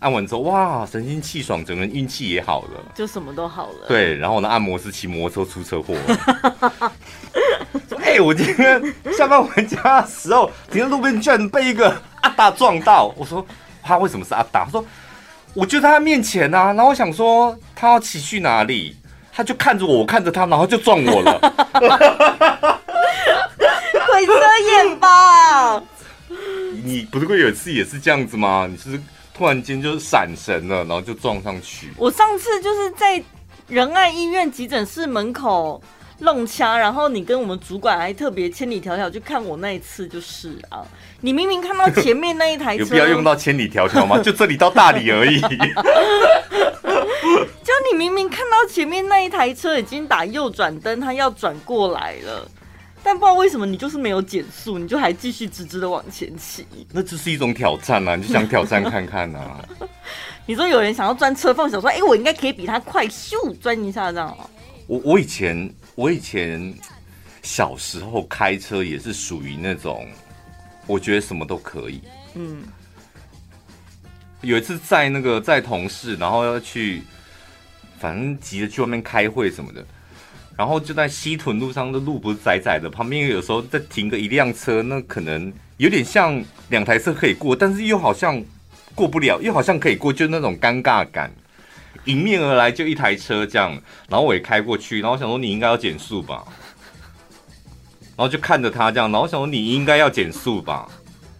[0.00, 3.86] 按完之后，哇，神清气爽，整个人运气也好了，就什么都好了。
[3.86, 6.92] 对，然后呢，按摩师骑摩托车出车祸 了。
[7.98, 8.82] 哎、欸，我今天
[9.16, 13.12] 下班回家的时候，停在路边，居然被一个阿达撞到。
[13.16, 13.44] 我说
[13.82, 14.64] 他为什么是阿达？
[14.64, 14.82] 他说
[15.52, 18.96] 我就在他面前啊，然后我想说他要骑去哪里，
[19.32, 21.38] 他就看着我，我看着他，然后就撞我了。
[24.08, 25.82] 鬼遮眼吧。
[26.88, 28.66] 你不是会有一次也是这样子吗？
[28.70, 28.98] 你是
[29.34, 31.92] 突然间就是闪神了，然后就撞上去。
[31.98, 33.22] 我上次就是在
[33.68, 35.82] 仁爱医院急诊室门口
[36.20, 40.80] 弄掐，然后你跟我们主管还特别千里迢迢去看我那一次，就是啊，
[41.20, 44.18] 你明明看到前面那一台车，有必要用到千里迢迢吗？
[44.22, 45.38] 就这里到大理而已。
[47.62, 52.50] 就你明明看到前面那一台车已经打右转灯，它要转过来了。
[53.08, 56.66] 但不知道为什么你就是没有减速，你就还继续直直的往前骑。
[56.92, 58.14] 那这是一种挑战啊！
[58.14, 59.66] 你就想挑战看看啊。
[60.44, 64.36] 你说有人想要钻车缝，想说，哎、欸，我应该可以比他快，咻钻一下这样。
[64.86, 66.74] 我我以前我以前
[67.40, 70.06] 小时候开车也是属于那种，
[70.86, 72.02] 我觉得什么都可以。
[72.34, 72.62] 嗯。
[74.42, 77.02] 有一次在那个在同事，然后要去，
[77.98, 79.82] 反正急着去外面开会什么的。
[80.58, 88.42] 然后就在西屯路上的路不是窄窄的，旁边有时候再停个一辆车，那可能有点像两台车可以过，但是又好像
[88.92, 91.30] 过不了，又好像可以过，就那种尴尬感。
[92.06, 93.70] 迎面而来就一台车这样，
[94.08, 96.42] 然后我也开过去，然后我想说你应该要减速吧，
[98.16, 100.88] 然后就看着他这样，然后想说你应该要减速吧，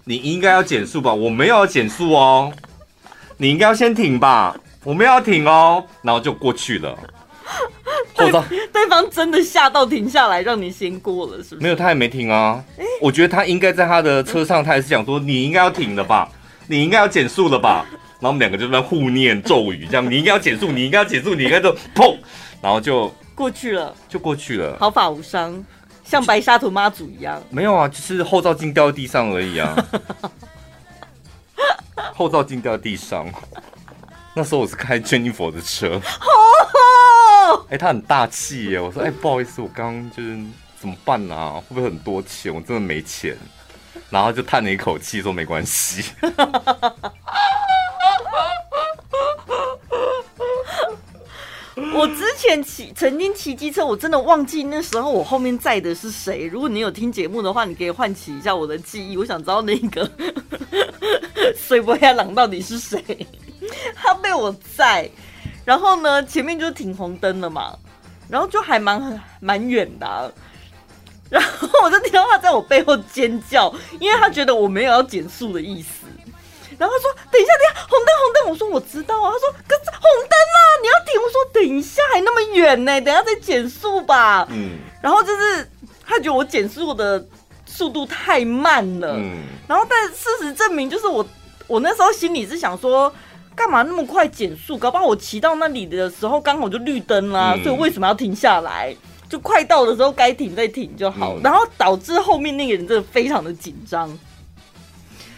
[0.04, 2.52] 你应该要减速吧，我没有要减速哦，
[3.36, 6.96] 你应该要先停吧，我没有要停哦，然后就过去了。
[8.14, 8.30] 对，
[8.72, 11.62] 对方真的吓到停下来，让你先过了，是不是？
[11.62, 12.62] 没有，他也没停啊。
[12.76, 16.28] 欸、我觉得他应该在他的车上，他也是想说你应该要停了吧，
[16.66, 17.86] 你应该要减速了吧。
[18.20, 22.16] 然后我们两个就在互念咒语，这样你应该要减速，你应该要减速，你应该就 砰，
[22.60, 25.64] 然后就过去了，就过去了，毫发无伤，
[26.04, 27.40] 像白沙屯妈祖一样。
[27.48, 29.76] 没有啊，就是后照镜掉在地上而已啊。
[32.14, 33.26] 后照镜掉在地上，
[34.34, 36.00] 那时候我是开 Jennifer 的车。
[37.70, 38.80] 哎、他很大气耶！
[38.80, 40.38] 我说，哎、不好意思，我刚刚就是
[40.80, 41.62] 怎么办啊？
[41.68, 42.54] 会不会很多钱？
[42.54, 43.36] 我真的没钱。
[44.08, 46.02] 然后就叹了一口气，说没关系。
[51.94, 56.46] 我之前骑曾经骑机车，我真的忘记那时候我后面载的是谁。
[56.46, 59.16] 如果你有听节目的话，你可以唤起一下我的记忆。
[59.16, 60.10] 我想知道那个
[61.54, 63.04] 水波亚朗到底是谁？
[63.94, 65.10] 他被我载。
[65.68, 67.76] 然后呢，前面就停红灯了嘛，
[68.26, 70.24] 然后就还蛮蛮远的，啊，
[71.28, 76.06] 然后我就听到他在我背后尖叫，因为他觉得我没有要减速的意思，
[76.78, 85.70] 然后他说：“等一下，等一下，红灯，红灯。”我说：“我知道啊。”他说：“可是红灯啊，你要停。”我说：“等一下，还那么远呢，等一下再减速吧。”嗯，然后就是
[86.02, 87.22] 他觉得我减速的
[87.66, 91.26] 速度太慢了，嗯，然后但事实证明，就是我
[91.66, 93.12] 我那时候心里是想说。
[93.58, 94.78] 干嘛那么快减速？
[94.78, 98.94] 搞不好我骑到那里的时候刚好就绿灯啦，嗯、所以为什么要停下来？
[99.28, 101.34] 就快到的时候该停再停就好。
[101.34, 104.16] 嗯、然后导致后面那个人真的非常的紧张。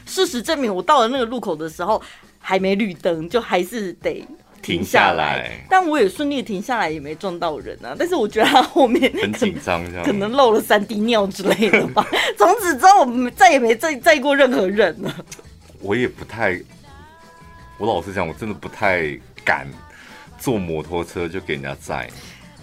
[0.05, 2.01] 事实证明，我到了那个路口的时候
[2.39, 4.23] 还没绿灯，就还是得
[4.61, 5.15] 停下来。
[5.15, 7.97] 下来，但我也顺利停下来，也没撞到人啊。
[7.99, 12.07] 但是我觉得他后面很紧张，可能漏了三滴尿之类的吧。
[12.37, 15.15] 从此之后，我们再也没再载过任何人了。
[15.81, 16.61] 我也不太。
[17.81, 19.67] 我老实讲，我真的不太敢
[20.39, 22.07] 坐摩托车就给人家载。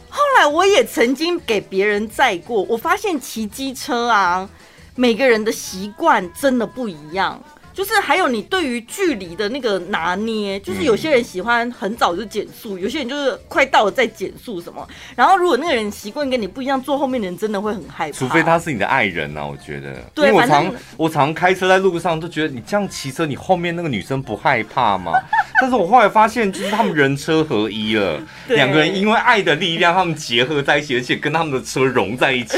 [0.07, 4.47] 后来我也曾经给别人载过，我发现骑机车啊，
[4.93, 7.43] 每个人的习惯真的不一样。
[7.77, 14.83] 就是还有你对于距离的那个拿捏，就是有些人喜欢很早就减速，有些人就是快到了再减速什么。
[15.15, 18.17] 然后如果那个人习惯跟你不一样，坐后面的人真的会很害怕。
[18.17, 19.93] 除非他是你的爱人呐、啊，我觉得。
[20.15, 25.11] 对，因为我常我常开车在路上都觉得你这样骑车，你后面那个女生不害怕吗？
[25.61, 32.57] 但是我后来发现，就是他们人车合一了，两个人因为爱的力量，他们结合在一起，而且跟他们的车融在一起。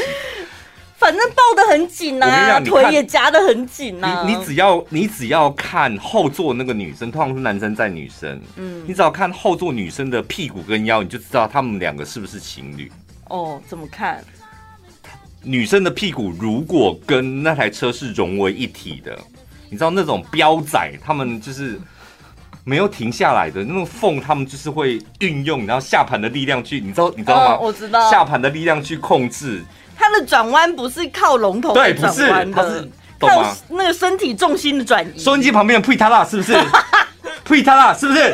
[1.10, 4.24] 反正抱得很紧呐、啊，腿也夹得很紧呐、啊。
[4.28, 12.92] 你你只要你只要看后座那个女生，通常是男生载女生，嗯，你只要看后座女生的屁股跟腰，你就知道他们两个是不是情侣。
[13.28, 14.24] 哦，怎么看？
[15.42, 19.18] 女生的屁股如果跟那台车是融为一体的，
[19.72, 21.82] 你知道那种飙仔，他们就是
[22.64, 27.56] 没有停下来的那种缝，他们就是会运用然后下盘的力量去，你知道你知道吗？
[27.56, 29.66] 哦、我知道下盘的力量去控制。
[30.00, 35.20] 它的转弯不是靠龙头转弯的，对，不是，它是靠那个身体重心的转移。
[35.20, 36.58] 收音机旁边的呸塔拉是不是？
[37.44, 38.34] 呸塔拉是不是？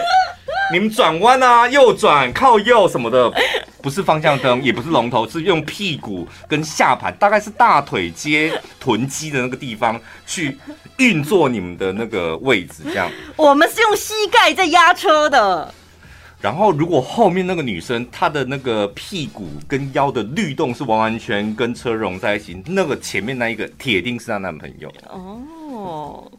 [0.72, 3.32] 你们转弯啊，右转靠右什么的，
[3.82, 10.58] 不是方向灯，也不是龙头，是用屁股跟下盘，大概是大腿接臀肌的那个地方去
[10.98, 13.10] 运作你们的那个位置，这样。
[13.36, 15.74] 我们是用膝盖在压车的。
[16.46, 26.32] 然后，如果后面那个女生她的那个屁股跟腰的律动是完完全跟车融在一起，那个前面那一个铁定是她男朋友哦。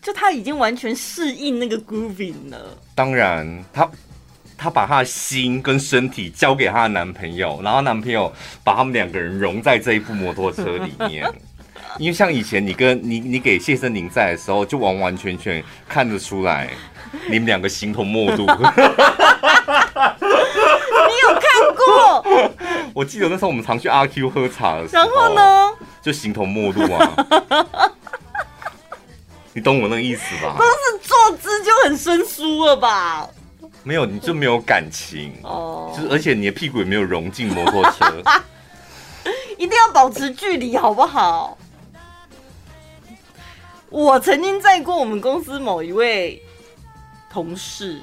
[0.00, 2.78] 就她已经完全适应那个 grooving 了。
[2.94, 3.90] 当然，她
[4.56, 8.32] 她把她的心跟身体交给她的男朋友，然后男朋友
[8.62, 11.28] 把他们两个人融在这一部摩托车里面。
[11.98, 16.70] 因为像以前你跟你你给谢森林在的时候，就完完全全看得出来。
[17.28, 18.52] 你们两个形同陌路， 你
[21.22, 21.42] 有看
[21.76, 22.24] 过？
[22.94, 25.70] 我记得那时候我们常去阿 Q 喝茶的时候，然后呢，
[26.02, 27.12] 就形同陌路啊。
[29.52, 30.54] 你懂我那个意思吧？
[30.56, 33.28] 光是坐姿就很生疏了吧？
[33.82, 35.92] 没有，你就没有感情哦。
[35.96, 38.22] 就是而且你的屁股也没有融进摩托车，
[39.58, 41.58] 一定要保持距离，好不好？
[43.88, 46.40] 我曾经载过我们公司某一位。
[47.30, 48.00] 同事，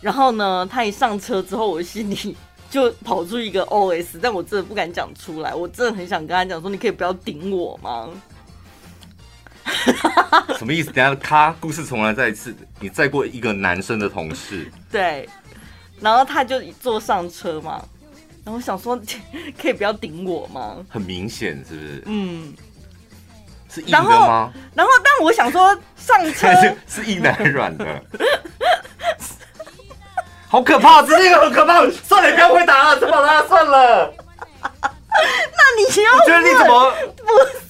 [0.00, 2.36] 然后呢，他一上车之后，我心里
[2.70, 5.54] 就跑出一个 OS，但我真的不敢讲出来。
[5.54, 8.08] 我真的很想跟他讲说：“你可以不要顶我吗？”
[10.58, 10.90] 什么意思？
[10.92, 12.54] 等下，他故事重来再一次。
[12.78, 15.28] 你载过一个男生的同事，对，
[16.00, 17.82] 然后他就坐上车嘛，
[18.44, 19.00] 然后我想说
[19.60, 22.02] ：“可以不要顶我吗？”很明显，是不是？
[22.06, 22.54] 嗯。
[23.72, 24.52] 是硬的吗？
[24.74, 27.86] 然后，但我想说，上车是，是硬的还是软的？
[30.48, 31.00] 好可怕！
[31.02, 31.88] 这是一个很可怕。
[31.90, 34.12] 算了，不要回答了，怎么了，算了。
[34.82, 36.14] 那你要？
[36.14, 37.60] 我觉得你怎么不是？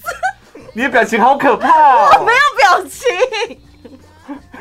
[0.73, 2.09] 你的表情好可怕哦！
[2.19, 3.61] 我没有表情。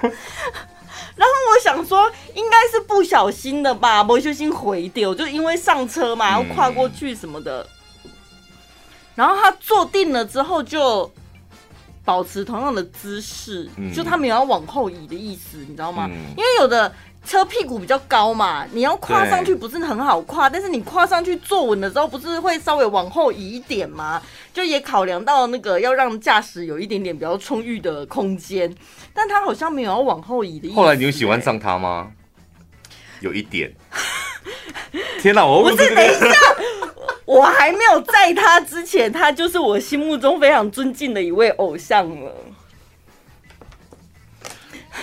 [0.01, 7.65] 然后我想说，应该是不小心的吧，不小心回丢，就因为上车嘛，要跨过去什么的。
[8.03, 8.11] 嗯、
[9.15, 11.09] 然后他坐定了之后就。
[12.03, 16.07] 保持同样的姿势，就他没有要往后移的意思，你知道吗？
[16.09, 16.91] 嗯、因为有的
[17.25, 24.21] 车屁股比较高嘛，你要跨上去不是很好跨，但是你跨上去坐稳的时候，不是会稍微往后移一点吗？
[24.53, 28.73] 就也考量到那个要让驾驶有一点点比较充裕的空间，
[29.13, 30.75] 但他好像没有要往后移的意思。
[30.75, 32.11] 后来你有喜欢上他吗？
[33.19, 33.71] 有一点。
[35.21, 36.25] 天哪，我不是等一下。
[37.29, 42.35] 我还没有在他之前，他就是我心目中非常尊敬的一位偶像了。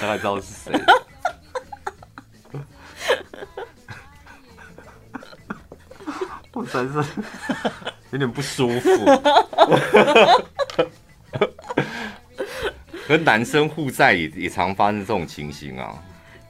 [0.00, 0.72] 大概知道是谁？
[6.52, 6.98] 我真是
[8.10, 8.90] 有点不舒服。
[13.06, 15.94] 跟男生互在也也常发生这种情形啊，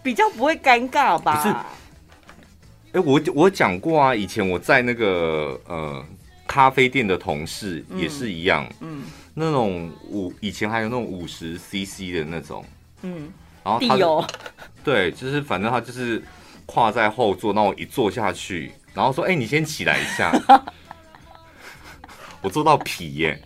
[0.03, 1.67] 比较不会尴尬吧？
[2.97, 6.03] 哎，我我讲过啊，以前我在那个呃
[6.47, 12.65] 咖啡店的同事也是一样，嗯，嗯那种五以前还有那种五十 CC 的那种，
[13.03, 13.31] 嗯，
[13.63, 14.25] 然后他有
[14.83, 16.23] 对，就是反正他就是
[16.65, 20.33] 跨在后座，那我一坐下去，然后说，哎，你先起来一下。
[22.41, 23.39] 我坐到皮耶！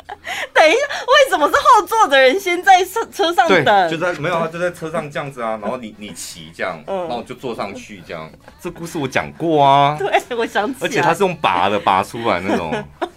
[0.61, 3.91] 等一下，为什么是后座的人先在车车上等？
[3.91, 5.59] 就在没有，他就在车上这样子啊。
[5.63, 8.31] 然后你你骑这样，然后就坐上去这样。
[8.61, 9.97] 这故事我讲过啊。
[9.99, 10.87] 对，我想起来。
[10.87, 12.85] 而且他是用拔的拔出来那种，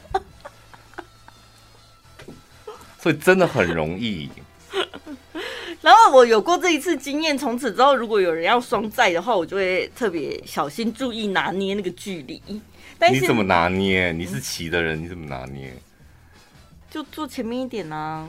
[3.02, 4.30] 所以真的很容易。
[5.82, 12.41] 然后我有过这一次经验，从此之后，如果有人要双载的话，我就会特别小心注意拿捏那个距离。
[12.98, 14.14] 但是你怎么拿捏？
[14.14, 15.74] 你是骑的人，你怎么拿捏？
[16.94, 18.28] 就坐前面一点啊！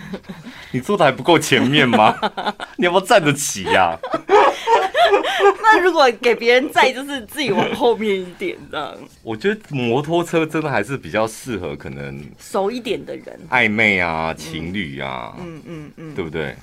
[0.72, 2.18] 你坐的还不够前面吗？
[2.78, 4.00] 你要不要站得起呀、啊？
[5.62, 8.96] 那如果给别人载，就是自己往后面一点这样。
[9.22, 16.56] 我觉得摩托车真的还是比较适合可能熟一点的人，暧昧啊，情侣啊，嗯嗯嗯，嗯，对不对？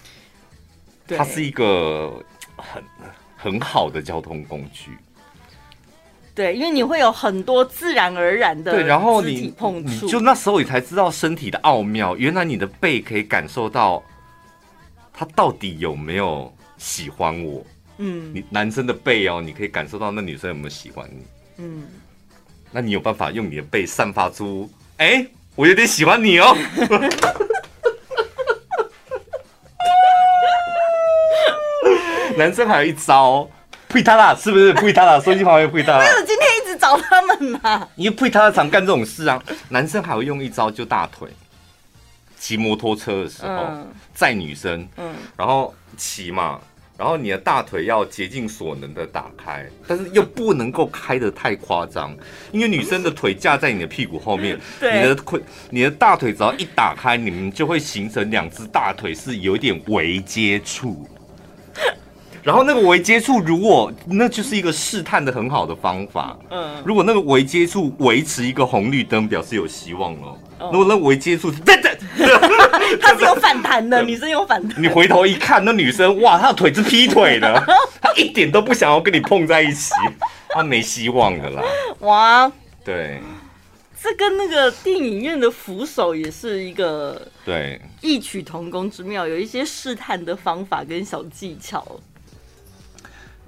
[1.05, 2.19] 对，它是一个
[2.57, 2.83] 很
[3.37, 4.97] 很好的交通工具。
[6.35, 12.13] 对，因为你会有很多自然而然的对，然后你碰触，你就那时候你才知道身体的奥妙。
[12.17, 14.03] 原来你的背可以感受到
[15.13, 17.65] 他到底有没有喜欢我。
[17.99, 21.25] 嗯，你男生的背哦，你可以感受到那女生有没有喜欢你。
[21.59, 21.87] 嗯，
[22.69, 25.25] 那你有办法用你的背散发出，哎，
[25.55, 26.53] 我有点喜欢你哦。
[32.37, 33.49] 男生还有一招。
[33.95, 35.17] 呸他啦，是不是呸他啦？
[35.21, 35.99] 手机旁边呸他啦。
[35.99, 37.87] 没有今天一直找他们呢、啊？
[37.95, 39.41] 因为呸他常干这种事啊。
[39.69, 41.29] 男生还会用一招，就大腿。
[42.37, 43.69] 骑摩托车的时候，
[44.13, 46.59] 载、嗯、女生，嗯，然后骑嘛，
[46.97, 52.13] 然后你的大腿要竭尽所能的打开，但是又不能够开的太夸张，
[52.51, 55.39] 因为女生的腿架在你的屁股后面， 你的腿，
[55.69, 61.07] 你的大腿只要一打开，你们就会形成两只大腿是有点微接触。
[62.45, 66.37] 然后那个微接触，如果那就是一个试探的很好的方法。
[66.51, 70.37] 嗯，如果那个微接触维持一个红绿灯，表示有希望了。
[70.71, 71.91] 如果那个微接触，等等，
[73.01, 74.79] 它 是有反弹的，女生有反弹。
[74.79, 77.51] 你回头一看，那女生哇，她的腿是劈腿的，
[77.99, 79.89] 她一点都不想要跟你碰在一起，
[80.49, 81.63] 她没希望的啦。
[82.01, 82.51] 哇，
[82.85, 83.21] 对，
[83.99, 91.83] 这跟那个电影院的扶手也是一个对异曲同工之妙，有一些试探的方法跟小技巧。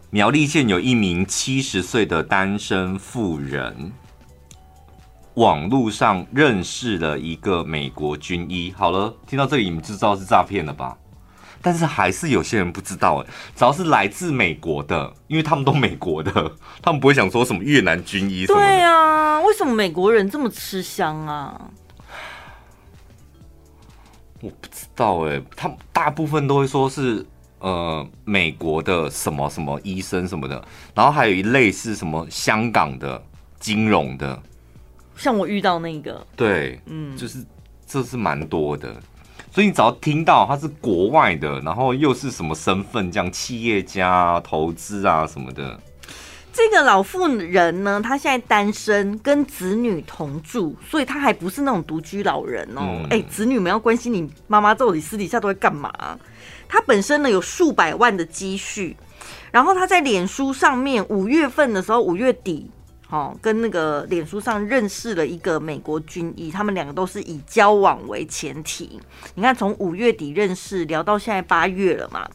[0.10, 3.91] 苗栗县有一名七十岁的单身妇人，
[5.34, 8.74] 网络上认识了一个美国军医。
[8.78, 10.97] 好了，听到这里你们就知道是诈骗了吧？
[11.62, 16.32] 但是还是有些人不知道哎，只要是来自美国的，因为他们都美国的，
[16.82, 18.66] 他们不会想说什么越南军医什么的。
[18.66, 21.70] 对啊，为什么美国人这么吃香啊？
[24.39, 27.26] 我不知道哎，他们大部分都会说是。
[27.60, 33.22] 呃，美国的什么什么医生什么的，然后还有一类是什么香港的
[33.60, 34.39] 金融的，
[35.16, 37.43] 像我遇到那个，对，嗯，就是
[37.88, 38.95] 这是蛮多的，
[39.51, 45.80] 所以你只要听到他是国外的，然后又是什么身份，这样企业家、投资啊什么的。
[46.53, 53.05] 这个老妇人呢，她现在单身，跟子女同住，所以她还不是那种独居老人哦。
[53.12, 55.91] 哎、嗯，子女们要关心你妈妈到底私底下都会干嘛？
[56.68, 58.95] 她本身呢有数百万的积蓄，
[59.51, 62.70] 然后他在脸书上面五月份的时候，五月底，
[63.09, 68.99] 哦，跟那个脸书上认识了一个美国军医，他们两个都是以交往为前提。
[69.36, 72.28] 你看，从五月底认识，聊到现在八月了嘛。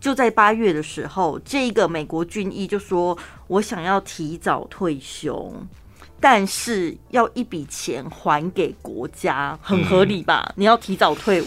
[0.00, 3.16] 就在八月的时候，这个美国军医就说
[3.46, 5.52] ：“我想要提早退休，
[6.18, 10.42] 但是要一笔钱还给国家，很合理吧？
[10.48, 11.46] 嗯、你要提早退伍，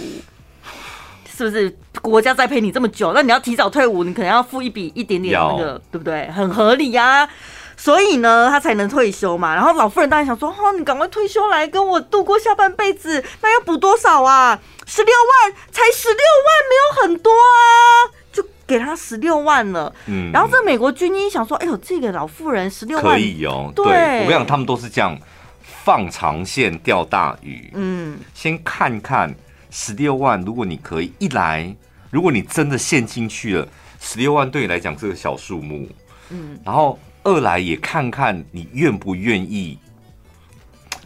[1.35, 1.75] 是不是？
[2.01, 6.29] 国家栽培你这么久，那你要提早退伍，你可能要付一笔一点点那个，对不对？
[6.31, 7.29] 很合理呀、啊。
[7.75, 9.55] 所以呢，他才能退休嘛。
[9.55, 14.59] 然后老妇人当然想说：哦，你赶快退休来跟我度过下半辈子，那要补多少啊？
[14.85, 25.15] 十六万，才十六万，没有很多啊。”就给他十六万了，嗯，然后这美国军医想说，哎呦，这个老妇人十六万可以哦，对，对我跟你讲，他们都是这样
[25.61, 29.33] 放长线钓大鱼，嗯，先看看
[29.73, 31.75] 十六万，如果你可以一来，
[32.11, 33.67] 如果你真的陷进去了，
[33.99, 35.89] 十六万对你来讲是个小数目，
[36.29, 39.79] 嗯，然后二来也看看你愿不愿意，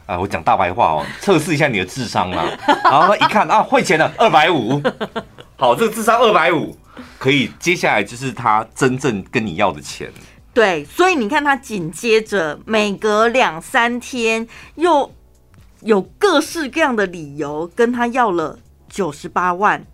[0.05, 2.45] 啊，我讲大白话哦， 测试一下你的智商啦，
[2.83, 4.81] 然后一看啊，汇钱了二百五，
[5.55, 6.77] 好，这个智商二百五。
[7.19, 10.11] 可以，接下来就是他真正跟你要的钱。
[10.51, 15.11] 对，所以你看，他紧接着每隔两三天，又
[15.81, 18.59] 有各式各样的理由跟他要了
[18.89, 19.85] 九十八万，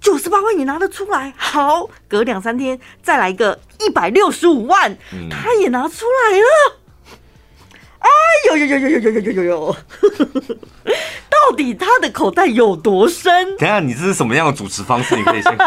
[0.00, 1.34] 九十八万你拿得出来？
[1.36, 4.96] 好，隔两三天再来一个一百六十五万，
[5.30, 6.80] 他也拿出来了。
[7.98, 8.08] 哎
[8.48, 9.76] 呦呦呦呦呦呦呦呦呦！
[11.28, 13.56] 到底他的口袋有多深？
[13.56, 15.16] 等下，你这是什么样的主持方式？
[15.16, 15.58] 你可以先。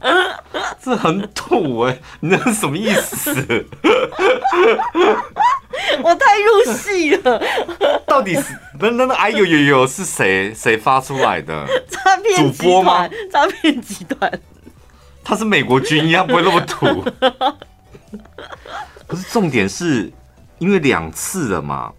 [0.82, 3.30] 这很土哎、欸，你那是什么意思？
[6.02, 7.42] 我太入戏了。
[8.06, 11.66] 到底是那那那哎呦呦呦是谁谁发出来的？
[11.88, 13.08] 诈骗主播吗？
[13.30, 14.40] 诈骗集团。
[15.22, 17.04] 他是美国军一样不会那么土。
[19.06, 20.10] 可是重点是
[20.58, 21.92] 因为两次了嘛，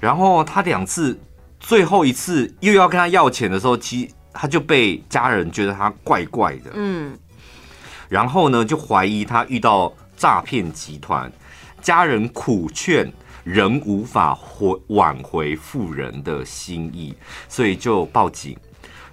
[0.00, 1.18] 然后他两次
[1.58, 6.70] 最后一次又要跟他要钱的时候，其实他就被家人觉得他怪怪的。
[6.74, 7.18] 嗯。
[8.08, 11.30] 然后呢，就怀疑他遇到诈骗集团，
[11.80, 13.12] 家人苦劝，
[13.44, 17.14] 仍无法回挽回富人的心意，
[17.48, 18.56] 所以就报警。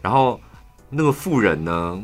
[0.01, 0.39] 然后
[0.89, 2.03] 那个富人呢，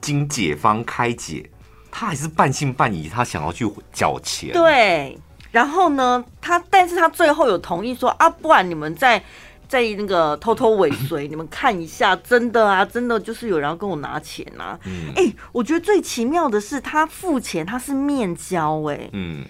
[0.00, 1.50] 经解方开解，
[1.90, 4.52] 他还是半信半疑，他想要去缴钱。
[4.52, 5.18] 对，
[5.52, 9.22] 然后呢，他但是他最后有同意说啊，不然你们在。
[9.68, 14.78] 在那个偷偷尾随，你们看一下，真的啊，真的就是有人要跟我拿钱啊！
[14.84, 19.44] 嗯，哎、欸，我觉得最奇妙的是，他付钱他是面交、欸，哎，嗯，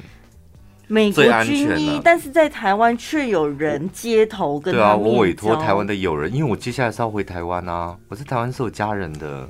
[0.86, 4.80] 美国军医，但是在台湾却有人接头跟他。
[4.80, 9.48] 对啊，我委托台湾的友人，因为我接下来是要回台湾啊，我在台湾是有家人的。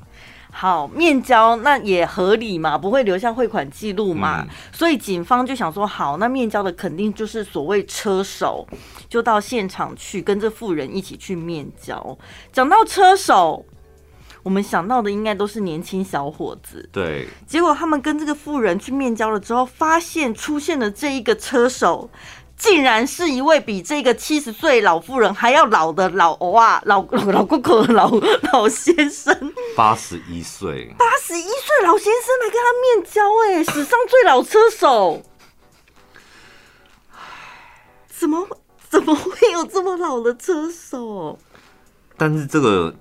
[0.57, 8.65] 好，面交那也合理嘛，不会留下汇款记录嘛，嗯、所以警方就想说，好，那面交的肯定就是所谓车手，
[9.09, 12.17] 就到现场去跟这妇人一起去面交。
[12.53, 13.67] 讲到车手，
[14.45, 17.27] 我们想到的应该都是年轻小伙子，对。
[17.45, 22.09] 结果他们跟这个妇人去面交了之后，发现出现了这一个车手。
[22.57, 28.11] 竟然是一位比这个七十岁老妇人还要老的老欧啊，老老老公公的老
[28.53, 35.23] 老先生，八十一岁，八十一岁老先生来跟他面交，哎，史上最老车手，
[38.09, 38.47] 怎么
[38.89, 41.39] 怎么会有这么老的车手？
[42.17, 42.95] 但是这个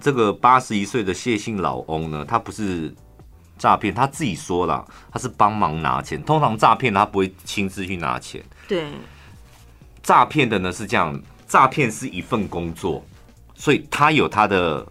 [0.00, 2.94] 这个八十一岁的谢姓老翁呢，他不是。
[3.58, 6.20] 诈骗，他自己说了，他是帮忙拿钱。
[6.24, 8.44] 通常诈骗他不会亲自去拿钱。
[8.72, 8.86] 对，
[10.02, 13.04] 诈骗的呢是这样，诈骗是一份工作，
[13.54, 14.86] 所以他有他的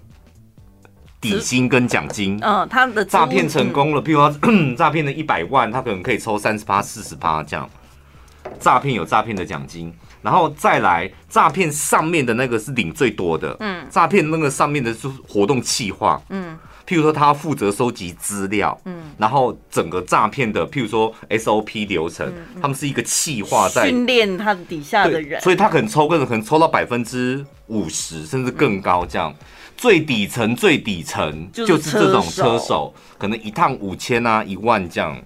[1.19, 2.38] 底薪跟奖金。
[2.43, 4.32] 嗯，他的诈骗成功了，譬如说
[4.77, 7.67] 诈骗了一百万，他可能可以抽三十八、四十八这样。
[8.59, 13.57] 诈骗有诈骗的奖金，然后再来诈骗上面的那个是领最多的。
[13.61, 16.21] 嗯，诈骗那个上面的是活动企划。
[16.29, 16.55] 嗯。
[16.92, 29.46] 譬如说，他负责收集资料，嗯，然后整个诈骗的，譬如说 SOP 流程，嗯嗯、他们是一个企划在训练他底下的人，所以他可能抽个人可能抽到百分之五十甚至更高，这样、嗯、
[29.78, 35.18] 最底层最底层就是这种车手，可能一趟五千啊一万这样。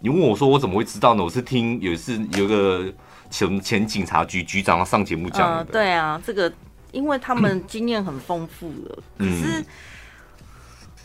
[0.00, 1.22] 你问我说我怎么会知道呢？
[1.22, 2.92] 我是听有一次有个
[3.30, 5.64] 前前警察局局长上节目讲的、呃。
[5.66, 6.52] 对啊，这个
[6.90, 9.64] 因为他们经验很丰富了，嗯、可是。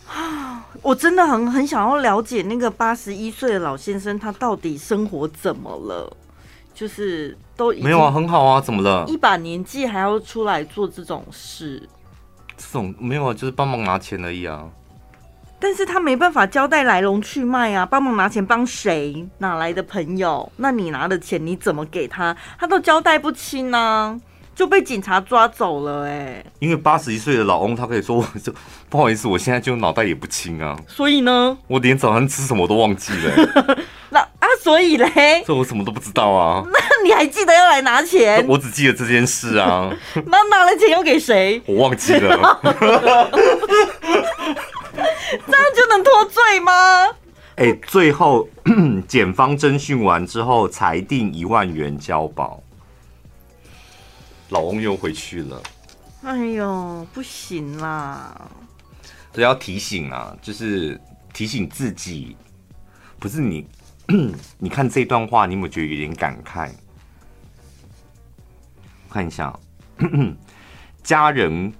[0.07, 6.15] 啊， 我真的很很想要了解那个八十一岁的老先生，他到底生活怎么了？
[6.73, 9.05] 就是都没有啊，很好啊，怎么了？
[9.07, 11.81] 一把年纪还要出来做这种事？
[12.55, 14.65] 这种没有啊，就是帮忙拿钱而已啊。
[15.59, 19.27] 但是他没办法交代来龙去脉啊，帮忙拿钱帮谁？
[19.39, 20.51] 哪来的朋友？
[20.57, 22.37] 那你拿的钱你怎么给他？
[22.59, 24.21] 他都交代不清呢。
[24.57, 28.51] 就被警察抓走了哎、欸，因为八十一岁的老翁，他可以说我， 就
[28.89, 30.75] 不好意思，我现在就脑袋也不清啊。
[30.87, 33.77] 所以呢，我连早上吃什么都忘记了、欸。
[34.09, 36.63] 那啊，所以嘞，这我什么都不知道啊。
[36.73, 38.43] 那你还记得要来拿钱？
[38.47, 39.95] 我只记得这件事啊。
[40.25, 41.61] 那拿了钱又给谁？
[41.67, 42.59] 我忘记了。
[45.29, 47.05] 这样就能脱罪吗？
[47.57, 48.49] 哎、欸，最后
[49.07, 52.59] 检方侦讯完之后，裁定一万元交保。
[54.49, 55.61] 老翁又回去了，
[56.23, 58.49] 哎呦，不行啦！
[59.33, 60.99] 所以要提醒啊，就是
[61.33, 62.35] 提醒自己，
[63.19, 63.67] 不是你，
[64.57, 66.71] 你看这段话，你有没有觉得有点感慨？
[69.09, 69.57] 看一下，
[71.03, 71.73] 家人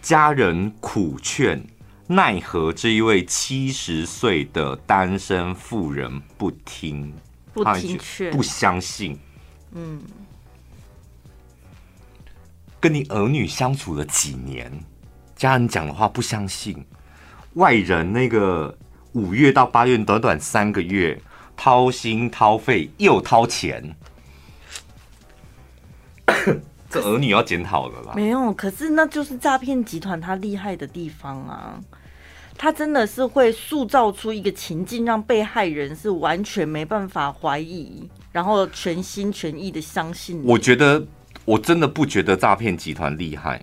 [0.00, 1.62] 家人苦劝，
[2.06, 7.12] 奈何这一位七十岁的单身妇人不听，
[7.52, 9.18] 不听劝，不相信，
[9.72, 10.00] 嗯。
[12.82, 14.68] 跟你儿女相处了几年，
[15.36, 16.84] 家人讲的话不相信，
[17.52, 18.76] 外人那个
[19.12, 21.22] 五月到八月短短三个月，
[21.56, 23.94] 掏心掏肺又掏钱，
[26.90, 28.14] 这儿女要检讨了啦。
[28.16, 31.78] 没有，可是那就是诈骗集团他厉害的地方啊，
[32.58, 40.42] 他真的是会塑造出一个情境，让被害人是完全没办法怀疑，然后全心全意的相信。
[40.44, 41.06] 我觉得。
[41.44, 43.60] 我真的不觉得诈骗集团厉害，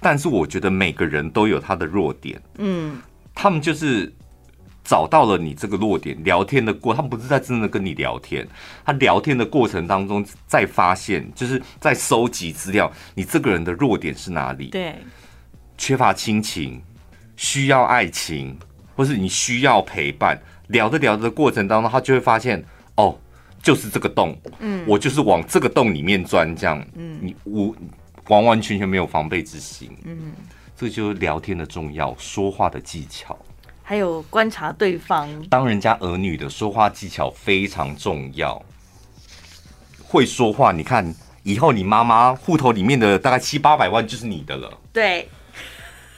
[0.00, 2.40] 但是我觉得每个人都有他的弱点。
[2.58, 3.00] 嗯，
[3.34, 4.12] 他们就是
[4.84, 8.46] 找到了你这个弱点，聊天的过，他们不是在真的跟你聊天，
[8.84, 14.68] 他聊天的过程当中再发现，就是在收集资料，你这个人的弱点是哪里？
[14.68, 14.94] 对，
[15.76, 16.80] 缺乏亲情，
[17.36, 18.56] 需要爱情，
[18.94, 20.40] 或是你需要陪伴。
[20.68, 22.64] 聊着聊着的过程当中，他就会发现，
[22.96, 23.16] 哦，
[23.66, 27.74] 就是这个洞，嗯，我就是往这个洞里面钻，这样，嗯，你我
[28.28, 30.32] 完完全全没有防备之心，嗯，
[30.76, 33.36] 这就是聊天的重要，说话的技巧。
[33.82, 38.64] 还有观察对方，当人家儿女的说话技巧非常重要。
[40.04, 41.12] 会说话，你看
[41.42, 44.72] 以后你妈妈户头里面的大概七八百万就是你的了。
[44.92, 45.28] 对，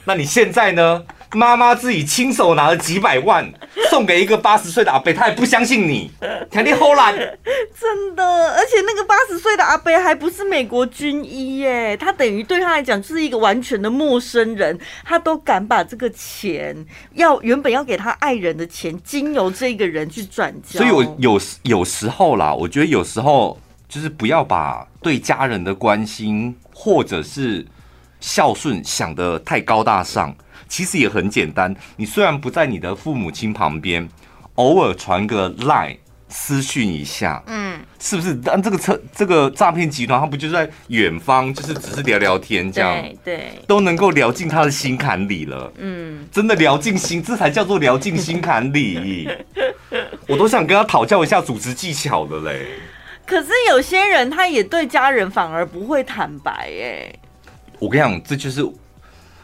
[0.05, 1.03] 那你现在呢？
[1.33, 3.47] 妈妈自己亲手拿了几百万
[3.89, 6.09] 送给一个八十岁的阿伯，他也不相信你，
[6.49, 8.23] 肯定后来真的，
[8.55, 16.75] 而且那个八十岁的阿伯还不是美国军医耶，他等于对他来讲就是一个完全的陌生人，他都敢把这个钱
[17.13, 20.79] 要原本要给他爱人的钱，经由这个人去转交。
[20.79, 27.65] 所以，我有有时候啦，我觉得有时候就是不要把对家人的关心或者是
[28.19, 30.35] 孝顺想得太高大上。
[30.69, 34.07] 其实也很简单，你虽然不在你的父母亲旁边，
[34.55, 35.97] 偶尔传个 line
[36.29, 38.35] 私讯一下，嗯，是不是？
[38.35, 49.27] 但这个车这个诈骗集团，他不就在远方，就是只是聊聊天这样，对，对都能够聊进他的心坎里了，嗯，真的聊进心，这才叫做聊进心坎里。
[50.29, 52.67] 我都想跟他讨教一下组织技巧的嘞。
[53.25, 57.11] 可是有些人他也对家人反而不会坦白，哎，
[57.79, 58.63] 我跟你讲，这就是。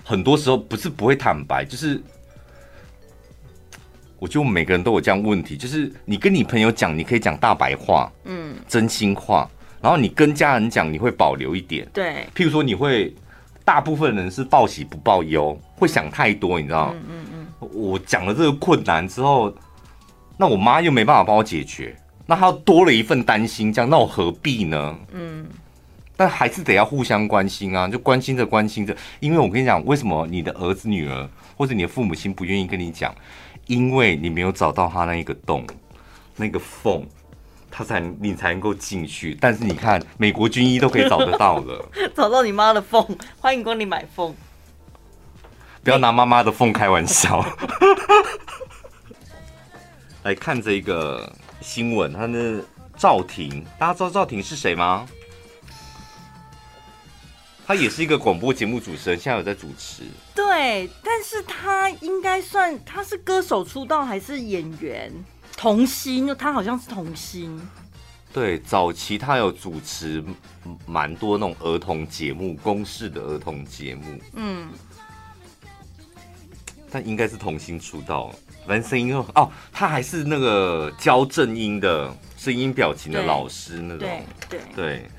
[0.07, 1.99] 很多时候不是不会坦白，就是
[4.19, 9.49] 我觉得每个人都有这样问题，就是你跟你朋友讲，你可以讲大白话，嗯，真心话，
[9.81, 13.11] 然后你跟家人讲，你会保留一点，对，譬如说你会，
[13.63, 16.93] 大部分人是报喜不报忧，会想太多，你知道？
[16.93, 17.69] 嗯嗯嗯。
[17.73, 19.51] 我讲了这个困难之后，
[20.37, 21.97] 那我妈又没办法帮我解决，
[22.27, 24.95] 那她多了一份担心，这样，那我何必呢？
[25.11, 25.47] 嗯。
[26.18, 33.13] 但还是得要互相关心啊，就关心着关心着，因为我跟你讲，为什么你的儿子女儿或者你的父母亲不愿意跟你讲？
[33.68, 35.66] 因为你没有找到他那一个洞，
[36.36, 37.03] 那个缝，
[37.72, 39.36] 他才你才能够进去。
[39.41, 43.03] 但是你看，美国军医都可以找得到了， 找到你妈的缝，
[43.39, 44.36] 欢迎光临买缝，
[45.84, 47.43] 不要拿妈妈的缝开玩笑。
[50.24, 52.63] 来看这个新闻，他的
[52.95, 55.07] 赵婷，大家知道赵婷是谁吗？
[57.66, 60.03] 他也是一个广播节目主持人，现在有在主持。
[60.36, 65.11] 对，但是他应该算他是歌手出道还是演员？
[65.57, 67.59] 童星，他好像是童星。
[68.32, 70.24] 对，早期他有主持
[70.86, 74.20] 蛮多那种儿童节目，公视的儿童节目。
[74.34, 74.68] 嗯，
[76.91, 78.32] 但应该是童星出道，
[78.68, 83.99] 反正声音哦，他还是那个教正音的声音表情的老师那种。
[83.99, 84.76] 对对对。
[84.76, 85.09] 对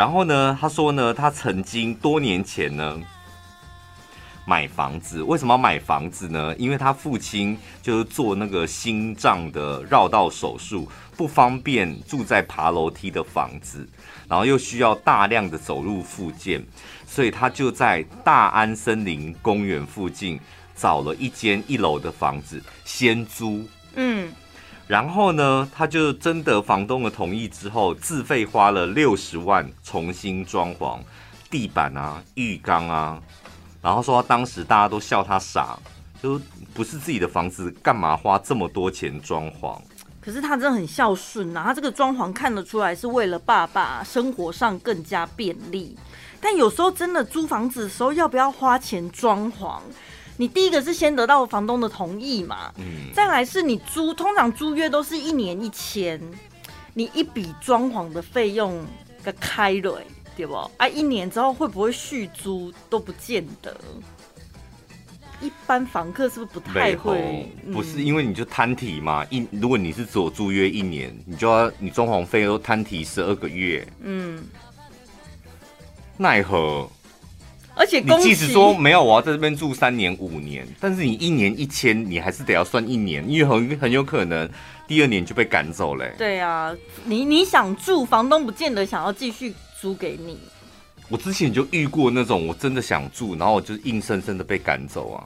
[0.00, 2.98] 然后呢，他说呢，他曾经多年前呢
[4.46, 6.56] 买房子，为什么要买房子呢？
[6.56, 10.88] 因为他父亲就是做那个心脏的绕道手术，
[11.18, 13.86] 不方便住在爬楼梯的房子，
[14.26, 16.64] 然后又需要大量的走路复健，
[17.06, 20.40] 所以他就在大安森林公园附近
[20.74, 23.68] 找了一间一楼的房子先租。
[23.96, 24.32] 嗯。
[24.90, 30.98] 然后呢，他就征得房东的同意之后，自费花了六十万重新装潢
[31.48, 33.22] 地板啊、浴缸啊。
[33.80, 35.78] 然后说当时大家都笑他傻，
[36.20, 36.40] 就
[36.74, 39.80] 不是自己的房子，干嘛花这么多钱装潢？
[40.20, 45.96] 可是他真的很孝顺啊，他这个装潢看得出来是为了爸爸生活上更加便利。
[46.40, 49.78] 但有时候真的租房子的时候，要不要花钱装潢？
[50.40, 56.18] 你第一个是先得到房东的同意嘛，嗯，再来是你租，通常租约都是一年一签，
[56.94, 58.82] 你一笔装潢的费用
[59.22, 60.00] 个开了，
[60.34, 60.54] 对不？
[60.78, 63.76] 啊，一年之后会不会续租都不见得。
[65.42, 67.46] 一般房客是不是不太会？
[67.70, 74.42] 不是，因为你就摊提嘛，一如果你是只租约一年，你就要你装潢费都摊提十二个月，嗯，
[76.16, 76.90] 奈何？
[77.80, 84.46] 而且你即使说没有，我要在这边住三年五年，但是你一年一签，你还是得要算一年，因为很很有可能
[84.86, 86.06] 第二年就被赶走了。
[86.18, 86.76] 对啊，
[87.06, 90.38] 你你想住，房东不见得想要继续租给你。
[91.08, 95.24] 我之前就遇过那种，我真的想住，然后我就硬生生的被赶走啊。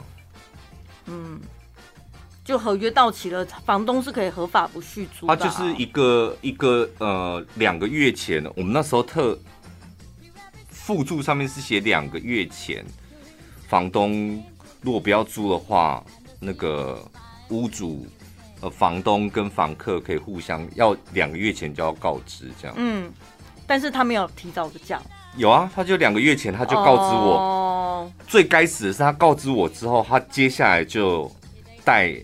[1.06, 1.40] 嗯，
[2.44, 5.34] 就合约到期了，房东是可以合法不续租的。
[5.34, 9.36] 他就是一个一个呃两个月前，我们那时候特。
[10.84, 12.84] 附注上面是写两个月前，
[13.66, 14.44] 房东
[14.82, 16.04] 如果不要租的话，
[16.38, 17.02] 那个
[17.48, 18.06] 屋主、
[18.60, 22.76] 呃房东跟房客可以互相要两个月前就要告知这样。
[22.76, 23.10] 嗯，
[23.66, 25.02] 但是他没有提早的讲。
[25.38, 27.32] 有啊，他就两个月前他就告知我。
[27.38, 31.32] 哦、最该死的是他告知我之后，他接下来就
[31.82, 32.14] 带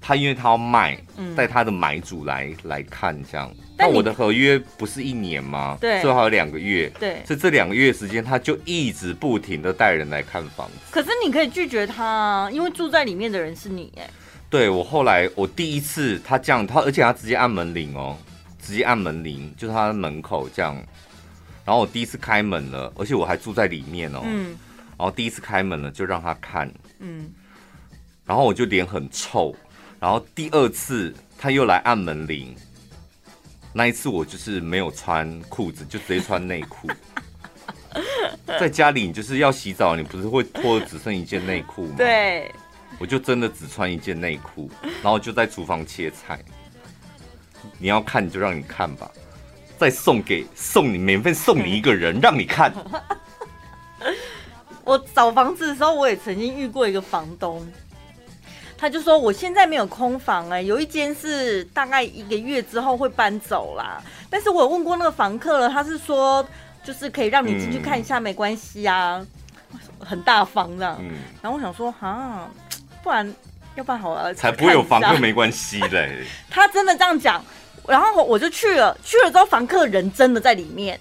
[0.00, 0.96] 他，因为他要卖，
[1.36, 3.54] 带、嗯、他的买主来来看这样。
[3.80, 5.76] 那我的合约不是一年吗？
[5.80, 6.90] 对，最好有两个月。
[6.98, 10.74] 对，所以这两个月时间，他就一直不停的带人来看房子。
[10.90, 14.08] 可是你可以拒绝他，因为住在里面的人是你哎。
[14.48, 18.16] 对，我后来我第一次他这样，他而且他直接按门铃哦，
[18.60, 20.74] 直接按门铃，就是他的门口这样。
[21.64, 24.22] 然后我第一次开门了，而且我还住在里面哦。
[24.24, 24.56] 嗯。
[24.98, 26.70] 然后第一次开门了，就让他看。
[26.98, 27.32] 嗯。
[28.26, 29.54] 然后我就脸很臭。
[30.00, 32.54] 然后第二次他又来按门铃，
[33.72, 36.88] 那一次我就是没有穿裤子，就直接穿内裤。
[38.46, 41.94] 在家里你就是要洗澡，你不是会脱只剩一件内裤吗？
[41.96, 42.52] 对。
[42.98, 44.70] 我就真的只穿一件内裤，
[45.02, 46.38] 然后就在厨房切菜。
[47.78, 49.10] 你要看你就让你看吧。
[49.78, 52.72] 再送给送你免费送你一个人， 让你看。
[54.84, 57.66] 我找房子的时候，我也曾经遇过一个房东，
[58.80, 64.02] 他就说我现在没有空房哎、欸，有一间是大概一个月之后会搬走啦。
[64.30, 66.44] 但是我有问过那个房客了，他是说
[66.82, 69.20] 就是可以让你进去看一下，没关系啊，
[69.98, 70.98] 很大方这样。
[71.42, 72.48] 然后我想说哈，
[73.02, 73.30] 不然
[73.74, 76.24] 要不然好了，才不会有房客没关系嘞。
[76.48, 77.44] 他真的这样讲。
[77.86, 80.98] 然后我就去了，去了之后房客人真的在里面，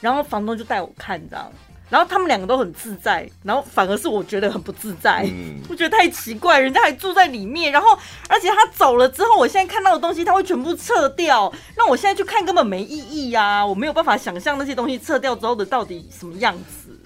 [0.00, 1.50] 然后房东就带我看这样，
[1.88, 7.96] 然后他们两个都很自在，然后反而是我觉得很不自在，嗯、我觉得太奇怪，人家还住在里面，然后
[8.28, 16.98] 而且他走了之后，我现在看到的东西他会全部撤掉，那我现在去看根本没意义呀、啊，我没有办法想象那些东西撤掉之后的到底什么样子。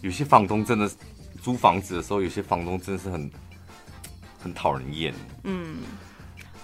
[0.00, 0.90] 有些房东真的
[1.42, 3.30] 租房子的时候，有些房东真的是很
[4.42, 5.12] 很讨人厌，
[5.44, 5.78] 嗯。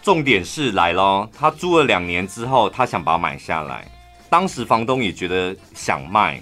[0.00, 3.86] 重点是来咯，他租了两年之后，他想把它买下来。
[4.30, 6.40] 当时房东也觉得想卖，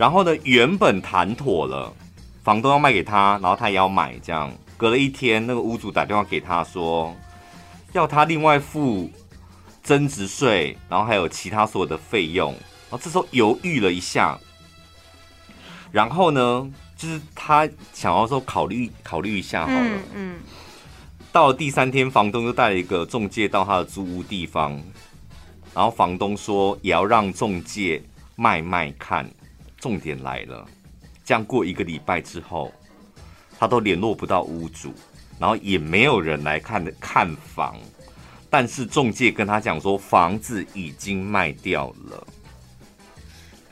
[0.00, 1.92] 然后呢，原本谈妥了，
[2.42, 4.18] 房东要卖给他，然后他也要买。
[4.22, 7.14] 这样隔了一天，那个屋主打电话给他说，
[7.92, 9.10] 要他另外付
[9.82, 12.50] 增值税，然后还有其他所有的费用。
[12.88, 14.38] 然后这时候犹豫了一下，
[15.92, 20.02] 然后呢，就是他想要说考虑考虑一下好了，嗯。
[20.14, 20.40] 嗯
[21.30, 24.82] 到了第三天，房东又带了一个中介到他的租屋地方，
[25.74, 28.02] 然后房东说也要让中介
[28.34, 29.30] 卖卖看。
[29.80, 30.64] 重点来了，
[31.24, 32.70] 这样过一个礼拜之后，
[33.58, 34.92] 他都联络不到屋主，
[35.38, 37.76] 然后也没有人来看的看房，
[38.50, 42.26] 但是中介跟他讲说房子已经卖掉了。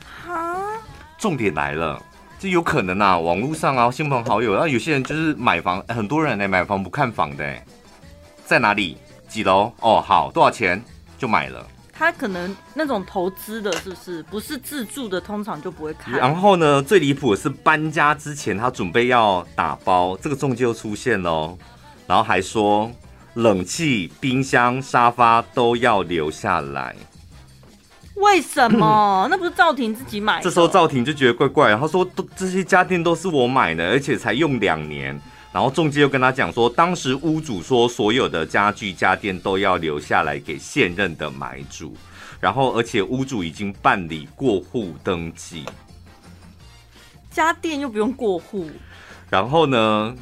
[0.03, 0.57] 哈？
[1.17, 2.03] 重点来了。
[2.39, 7.63] 这有可能啊，网络上啊，亲朋好友，然后有些人就是买房，很多人来买房不看房的，
[8.45, 8.97] 在哪里？
[9.27, 9.71] 几楼？
[9.81, 10.81] 哦，好，多少钱
[11.17, 11.67] 就买了。
[11.99, 14.23] 他可能那种投资的，是不是？
[14.23, 16.17] 不是自住的，通常就不会看。
[16.17, 21.57] 然后呢，最离谱的是搬家之前，他准备要打包，这个中介又出现喽，
[22.07, 22.89] 然后还说
[23.33, 26.95] 冷气、冰箱、沙发都要留下来。
[28.15, 29.27] 为什么？
[29.31, 30.43] 那不是赵婷自己买的？
[30.43, 35.19] 这时候赵婷就觉得怪怪的，他说：“都这些家电都是我买的，而且才用两年。”
[35.51, 41.97] 然后中介又跟他讲说：“当时屋主说所有的家具家电都要留下来给现任的买主，
[42.39, 45.65] 然后而且屋主已经办理过户登记，
[47.31, 48.69] 家电又不用过户。
[49.27, 50.15] 然后呢，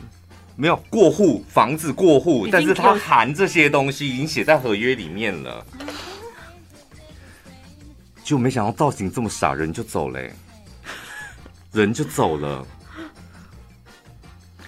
[0.56, 5.66] 没有过户，房子过户，但是他含这些东西已经写在合约里面了。”
[8.24, 10.22] 就没想到造型这么傻，人就走了，
[11.72, 12.66] 人就走了。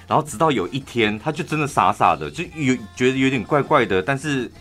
[0.10, 4.52] 然后直到有一天，他就真的傻傻的，就有觉得有点怪怪的，但是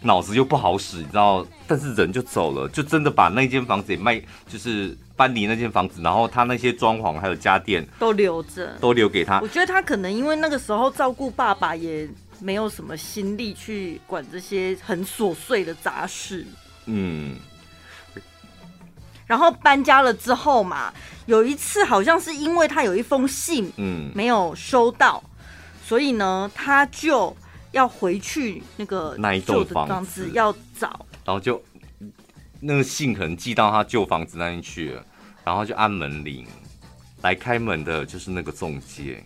[0.00, 1.46] 脑子又不好使，你知道？
[1.66, 9.38] 但是人就走了，就真的把那间房子也卖，就是搬离那间房子，然后他那些装潢还有家电都留着，都留给他。
[9.40, 12.08] 我觉得他可能因为那个时候照顾爸爸，也
[12.40, 16.46] 没有什么心力去管这些很琐碎的杂事。
[16.86, 17.36] 嗯。
[19.26, 20.92] 然后搬家了之后嘛，
[21.26, 25.46] 有一次好像是因为他有一封信，嗯，没有收到，嗯、
[25.84, 27.34] 所以呢，他就
[27.72, 31.62] 要回去那个那一栋房子要找，然后就
[32.60, 35.04] 那个信可能寄到他旧房子那边去了，
[35.42, 36.46] 然后就按门铃，
[37.22, 39.24] 来开门的就是那个中介，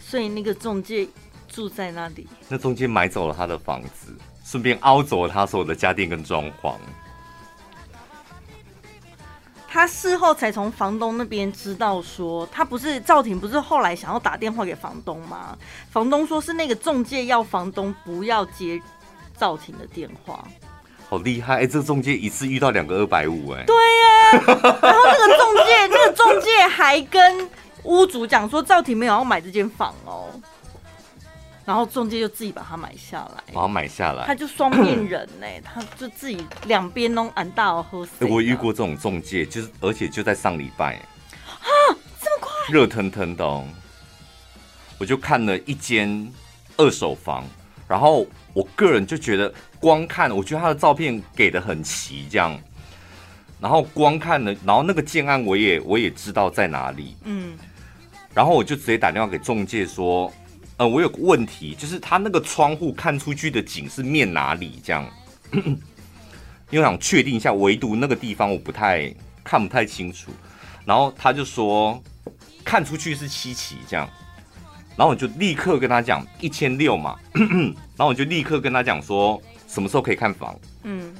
[0.00, 1.08] 所以那个中介
[1.48, 6.76] 住在那里，那中介买走了他的房子，顺便凹走了他所有的家电跟装潢。
[9.74, 15.58] 他事后才从房东那边知道说，他不是赵婷，不是后来想要打电话给房东吗？
[15.90, 18.80] 房东说是那个中介要房东不要接
[19.36, 20.44] 赵婷的电话。
[21.08, 21.54] 好厉害！
[21.54, 24.44] 哎、欸，这个中介一次遇到两个二百五，哎，对呀。
[24.80, 27.50] 然后那个中介，那个中介还跟
[27.82, 30.28] 屋主讲说，赵婷没有要买这间房哦。
[31.66, 38.24] 然后中介就自己把它买下来，把它买下来，他就双面人呢， 他就自己两边弄俺大尔喝死。
[38.26, 40.96] 我遇过这种中介，就是而且就在上礼拜。
[40.96, 41.64] 啊，
[42.20, 43.66] 这么快，热腾腾的，哦，
[44.98, 46.30] 我就看了一间
[46.76, 47.44] 二手房，
[47.88, 49.50] 然后我个人就觉得
[49.80, 52.60] 光看，我觉得他的照片给的很齐，这样，
[53.58, 57.56] 然后光看了，然后那个建案我也我也知道在哪里，嗯，
[58.34, 60.30] 然后我就直接打电话给中介说。
[60.76, 64.80] 呃，我有个问题，就是他那个窗户看出去的景是面哪里？
[64.82, 65.08] 这样，
[66.70, 69.14] 因为想确定一下，唯独那个地方我不太
[69.44, 70.32] 看不太清楚。
[70.84, 72.02] 然后他就说
[72.64, 74.10] 看出去是七期这样，
[74.96, 77.16] 然后我就立刻跟他讲一千六嘛，
[77.96, 80.58] 然后我就立刻跟他讲说什么时候可以看房？
[80.82, 81.14] 嗯，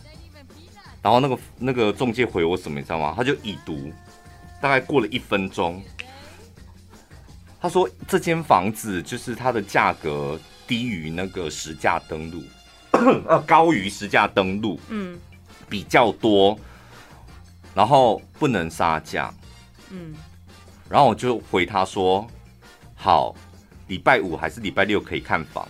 [1.01, 3.15] 然后那个那个中介回我什么你知道吗？
[3.17, 3.93] 他就已读，
[4.61, 5.81] 大概过了一分钟。
[7.65, 12.45] 他说：“这间房子就是它的价格低于那个实价登录，
[13.27, 15.19] 呃，高于实价登录，嗯，
[15.67, 16.59] 比较多，
[17.75, 19.33] 然后不能杀价，
[19.89, 20.15] 嗯，
[20.91, 22.27] 然后我就回他说：
[22.95, 23.35] 好，
[23.89, 25.67] 礼拜五还是礼拜六可以看房。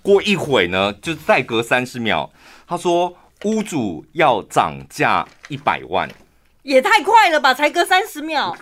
[0.00, 2.30] 过一会呢，就再隔三十秒，
[2.68, 3.12] 他说
[3.42, 6.08] 屋主要涨价一百万，
[6.62, 8.56] 也太快了吧，才隔三十秒。”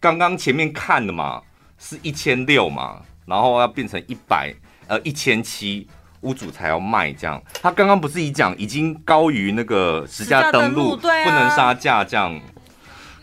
[0.00, 1.42] 刚刚前面看的嘛，
[1.78, 4.54] 是一千六嘛，然后要变成一百，
[4.86, 5.86] 呃，一千七，
[6.22, 7.40] 屋主才要卖这样。
[7.60, 12.40] 他刚刚不是已讲已经高于那个实价登录，不能杀价这样。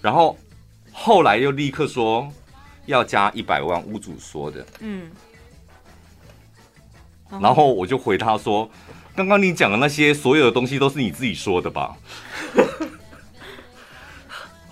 [0.04, 0.38] 然后
[0.92, 2.32] 后来又立刻说
[2.86, 4.66] 要加一百万，屋主说的。
[4.80, 5.10] 嗯。
[7.42, 8.70] 然后我就回他说，
[9.16, 11.98] 刚刚你讲的那些所有的东西都是你自己说的吧？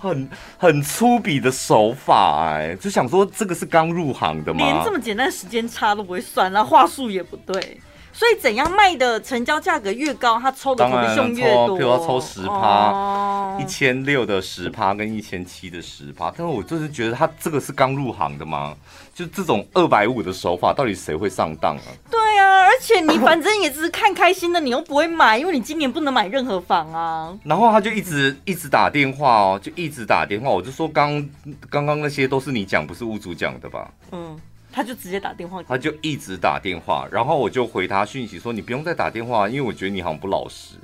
[0.08, 4.60] 很很粗鄙的手法哎、欸，就想说这个是刚入行的吗？
[4.64, 7.80] 连这么简单的时间差都不会算，然后话术也不对，
[8.12, 11.76] 所以怎样卖的成交价格越高，他抽的 commission 越多。
[11.76, 18.74] 比如要抽十趴，一千六的十趴跟一千七的十趴，但是我就是觉得他这个是刚入行的吗？
[19.16, 21.82] 就这种二百五的手法，到底谁会上当啊？
[22.10, 27.34] 对啊，而且你反正也只是看开心的，你又不会买，因为你今年不能买任何房啊。
[27.42, 30.50] 然后他就一直一直打电话哦，就一直打电话。
[30.50, 31.26] 我就说刚
[31.70, 33.90] 刚刚那些都是你讲，不是屋主讲的吧？
[34.12, 34.38] 嗯，
[34.70, 40.74] 他就直接打电话，他就一直打电话，然后我就回他讯息说你不用再打电话，因为我觉得你好像不老实。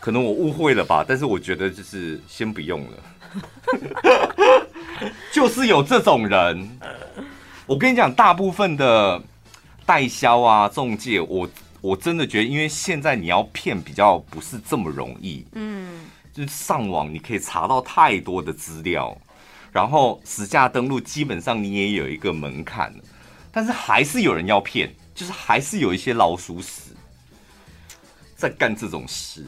[0.00, 2.90] 可能我误会了吧，但是我觉得就是先不用了。
[5.32, 6.78] 就是有这种人，
[7.66, 9.22] 我跟你讲，大部分的
[9.84, 11.48] 代销啊、中介，我
[11.80, 19.16] 我真的觉得，因为现在你要骗比较不是这么容易，嗯，就是上网你可以查到太多的资料，
[19.72, 22.94] 然后实价登录基本上你也有一个门槛，
[23.50, 26.92] 但是还是有人要骗，就是还是有一些老鼠屎
[28.36, 29.44] 在干这种事。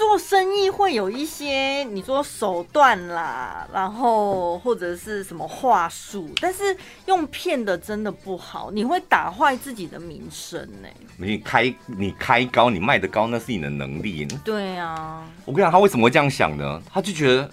[0.00, 6.74] 做生意会有一些你说手段啦，然后或者是什么话术，但是
[7.04, 10.88] 用骗的真的不好，你会打坏自己的名声呢。
[11.18, 14.26] 你开你开高，你卖的高，那是你的能力。
[14.42, 16.82] 对啊，我跟你讲，他为什么会这样想呢？
[16.90, 17.50] 他就觉得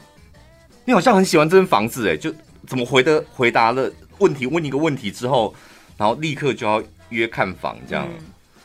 [0.86, 2.34] 你好像很喜欢这间房子，哎，就
[2.66, 5.54] 怎么回的回答了问题，问一个问题之后，
[5.98, 8.18] 然后立刻就要约看房，这样、嗯、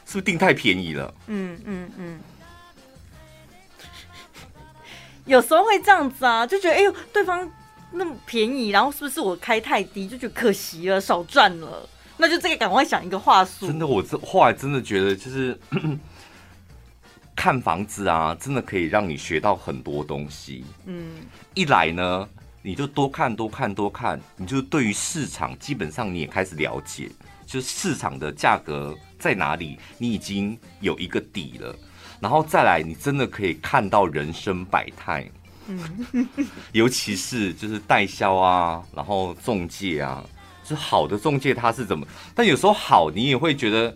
[0.07, 1.13] 是不是定太便宜了？
[1.27, 1.91] 嗯嗯嗯。
[1.99, 2.21] 嗯
[5.27, 7.49] 有时候会这样子啊，就觉得哎呦，对方
[7.93, 11.89] 那么便宜，然后是不是我开太低，就觉得可惜了，少赚了。
[12.17, 13.67] 那就这个赶快想一个话术。
[13.67, 15.59] 真的，我这后来真的觉得，就是
[17.35, 20.65] 看房子啊，真的可以让你学到很多东西。
[20.87, 21.13] 嗯，
[21.55, 22.29] 一来呢，
[22.61, 27.11] 你就多看多看多看，你就对于市场基本上你也开始了解，
[27.47, 31.75] 就是市场的价格在哪里，你已经有一个底了。
[32.23, 35.29] 然后再来，你真的可以看到人生百态，
[35.67, 36.29] 嗯，
[36.71, 40.23] 尤其是就是代销啊，然后中介啊，
[40.63, 42.07] 就好的中介他是怎么？
[42.33, 43.93] 但有时候好，你也会觉得，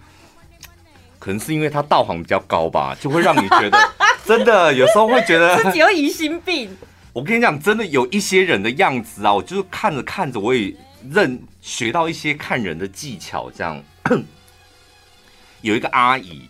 [1.21, 3.79] 可能是因为他道行比较高吧，就会让你觉得
[4.27, 6.69] 真的有时候会觉得自己有疑心病。
[7.15, 10.75] 我跟你讲，真的有一些人的样子啊，我就是看着看着，我也
[11.09, 13.49] 认学到一些看人的技巧。
[13.53, 13.81] 这样，
[15.63, 16.43] 有一个阿姨。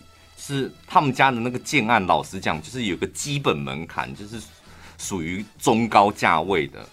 [0.47, 4.41] 是他们家的那个建案，老实讲，就是有个基本门槛，就是
[4.97, 6.87] 属于中高价位的。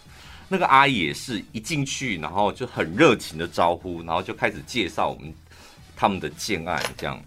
[0.49, 5.33] 那个阿姨也是一进去，然后就很热情的招呼，然后就开始介绍我们
[5.95, 7.23] 他们的建案这样。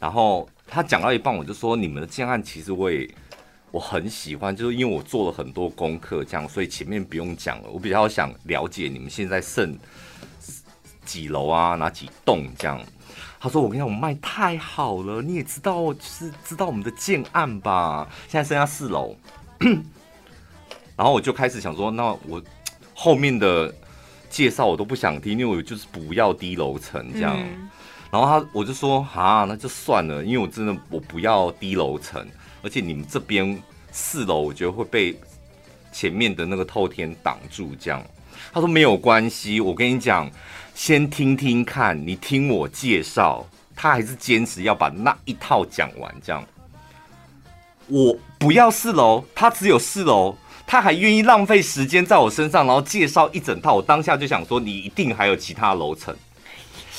[0.00, 3.08] 然后他讲到一半，我就说：“你们的建案其实我也
[3.70, 7.68] 我很喜欢，就是因为我做了很多功课，这样，所以前面不用讲了。
[7.68, 9.78] 我比较想了解你们现在剩
[11.04, 12.80] 几楼啊，哪几栋这样。”
[13.46, 18.04] 他说：“我跟你讲，我们卖太好了，你也知道，就是知道我们的建案吧？
[18.26, 19.14] 现在剩下四楼。
[20.98, 22.42] ”然后我就开始想说：“那我
[22.92, 23.72] 后面的
[24.28, 27.38] 介绍我都不想听，因为我就是不要低楼层这样。
[27.38, 27.70] 嗯”
[28.10, 32.26] 然后他我就说：“啊，那就算了，因为我真的我不要低楼层，
[32.64, 35.16] 而且你们这边四楼我觉得会被
[35.92, 38.02] 前面的那个透天挡住。”这样，
[38.52, 40.28] 他说：“没有关系，我跟你讲。”
[40.76, 46.14] 先听听看，你听我介绍，他还是坚持要把那一套讲完。
[46.22, 46.44] 这样，
[47.88, 53.76] 我不要四楼，他只有四楼，他还愿意浪费时间在我身上，然后介绍一整套。
[53.76, 56.14] 我当下就想说，你一定还有其他楼层。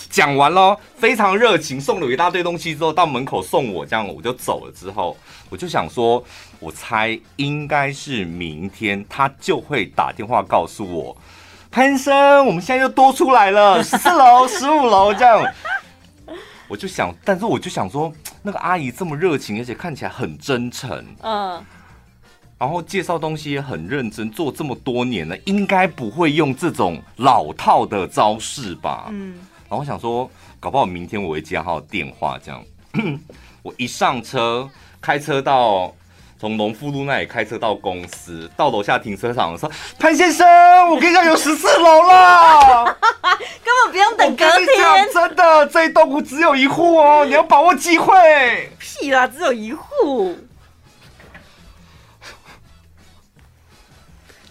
[0.10, 4.72] 讲完了，非常热情，送了一大堆东西之后，到门口送我，这样我就走了。
[4.72, 5.16] 之后，
[5.50, 6.22] 我就想说，
[6.60, 11.16] 我猜应该是明天他就会打电话告诉我。
[11.78, 15.46] 潘生，我们现在又多出来了十四楼、十五楼这样，
[16.68, 18.12] 我就想，但是我就想说，
[18.42, 21.64] 那个阿姨这么热情，而且看起来很真诚，嗯，
[22.58, 29.10] 然后介绍东西也很认真，做这么多年了，应该不会用这种老套的招式吧？
[29.12, 29.36] 嗯，
[29.70, 30.28] 然后我想说，
[30.60, 32.64] 搞不好明天我会接他的电话，这样，
[33.62, 34.68] 我一上车，
[35.00, 35.94] 开车到。
[36.40, 40.48] 从农夫路那里开车到公司，到楼下停车场的时候，潘先生，
[40.88, 42.86] 我跟你讲有十四楼了，
[43.66, 44.68] 根本不用等隔天。
[45.12, 48.72] 真的，这一栋只有一户哦，你要把握机会。
[48.78, 50.38] 屁啦，只有一户。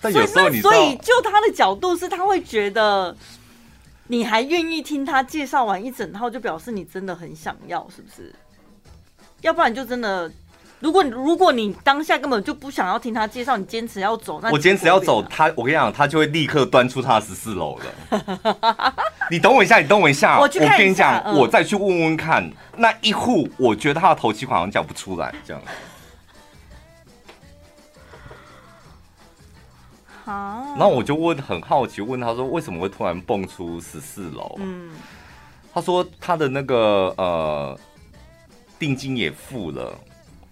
[0.00, 3.16] 但有时候你所以就他的角度是，他会觉得
[4.08, 8.34] 你还愿意听他介绍完一整套，就表示你真的很想要，是不是？
[9.42, 10.28] 要不然就真的。
[10.86, 18.94] 如果如果你当下根本就不想要听他介绍，你坚持要走，那我坚持要走，他我跟你讲，他就会立刻端出他的十四楼了。
[19.28, 25.60] 你等我一下，你等我一下，我跟你讲，嗯、我再去问问看那一户，我觉得他的头期款好像讲不出来，这样。
[30.24, 30.32] 好，
[30.78, 34.54] 然后我就问，很好奇问他说，为什么会突然蹦出十四楼？
[34.60, 34.90] 嗯，
[35.74, 37.76] 他说他的那个呃
[38.78, 39.92] 定金也付了。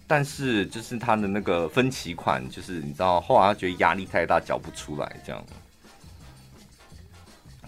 [0.07, 5.43] 但是就是他的那个分期款，就是你知道，后来他觉得压力太大，缴不出来，这样。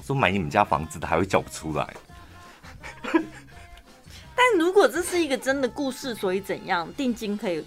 [0.06, 1.94] 说买你们家房子的还会缴不出来。
[3.04, 7.66] 但如果这是一个真的故事，所以怎样定金可以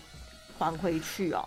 [0.57, 1.47] 还回去哦？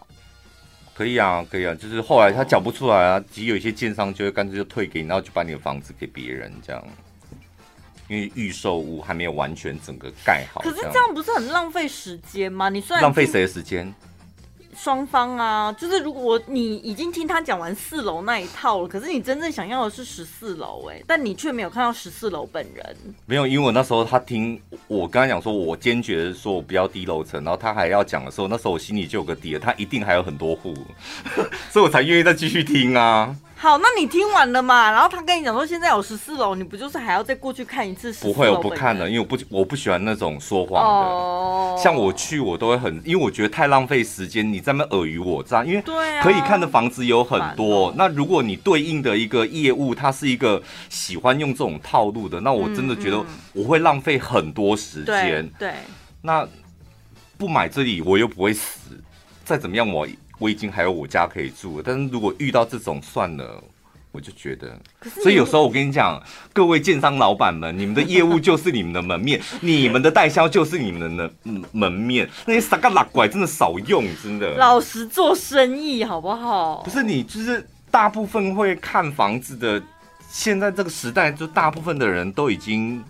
[0.93, 6.87] 可以啊，可以啊，就是后来他缴不出来啊，其实有一些建商就会干脆就退给你，然后就把你的房子给别人这样。
[8.07, 12.69] 因为预售屋还没有完全整个盖好，可是这样不是很浪费时间吗？
[12.69, 13.93] 你算浪费谁的时间？
[14.75, 22.97] 双方啊，就是如果你已经听他讲完四楼那一套了，可是你真正想要的是十四楼，哎，但你却没有看到十四楼本人。
[23.27, 30.73] 没有，因为我那时候他听我刚才讲说，我坚决的说我不要低楼层，然后他还要讲的时候，那时候我心里就有个底了，他一定还有很多户，
[31.69, 33.35] 所以我才愿意再继续听啊。
[33.63, 34.91] 好，那你听完了嘛？
[34.91, 38.11] 然后他跟你讲说现在有十四楼，你不就是还要再过去看一次？
[38.15, 41.09] 不会，我不看了，因为我不我不喜欢那种说谎的。
[41.09, 41.81] Oh.
[41.81, 44.51] 像我去，我都会很，因为我觉得太浪费时间。
[44.51, 45.81] 你在那尔虞我诈，因为
[46.21, 47.87] 可以看的房子有很多。
[47.87, 55.49] 啊、那如果你对应的一个业务，他是一个喜欢用这种套路的，那我真的觉得我会浪费很多时间。
[55.57, 55.75] 对，
[56.21, 56.45] 那
[57.37, 59.01] 不买这里我又不会死，
[59.45, 60.05] 再怎么样我。
[60.43, 63.63] 我已经还有我家可以住，但是如果遇到这种算了，
[64.11, 64.77] 我就觉得。
[65.21, 66.21] 所以有时候我跟你讲，
[66.51, 74.53] 各位建商老板们，你们的业务就是你们的门面， 你们的代销就是你们的门门面，那些傻个拉拐真的少用，真的。
[74.57, 76.81] 老实做生意好不好？
[76.83, 79.81] 不是你，就是大部分会看房子的，
[80.29, 83.01] 现在这个时代，就大部分的人都已经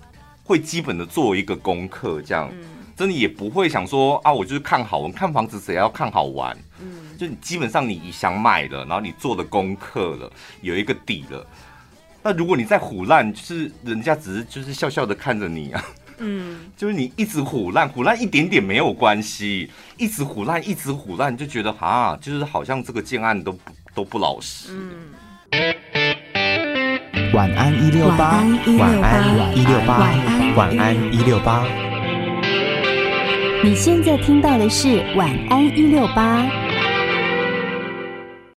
[0.43, 2.51] 会基本的做一个功课，这样，
[2.95, 6.55] 真的也不会想说啊，我就是看好玩，看房子谁要看好玩？
[7.17, 11.45] 就你基本上你想买了，然后你做的功课了，有一个底了。
[12.21, 15.83] 那如果你再唬烂，就是人家只是就是笑笑的看着你啊，
[16.19, 23.59] 嗯， 就是你一直唬烂，唬烂一点点没有关系，一直唬烂，一直唬烂，就觉得啊，就是好像这个建案都不
[23.93, 24.69] 都不老实。
[24.71, 25.11] 嗯，
[27.33, 28.41] 晚安一六八，
[28.79, 29.99] 晚安一六八，
[30.55, 31.67] 晚安一六八。
[33.61, 36.62] 你现在听到的是晚安一六八。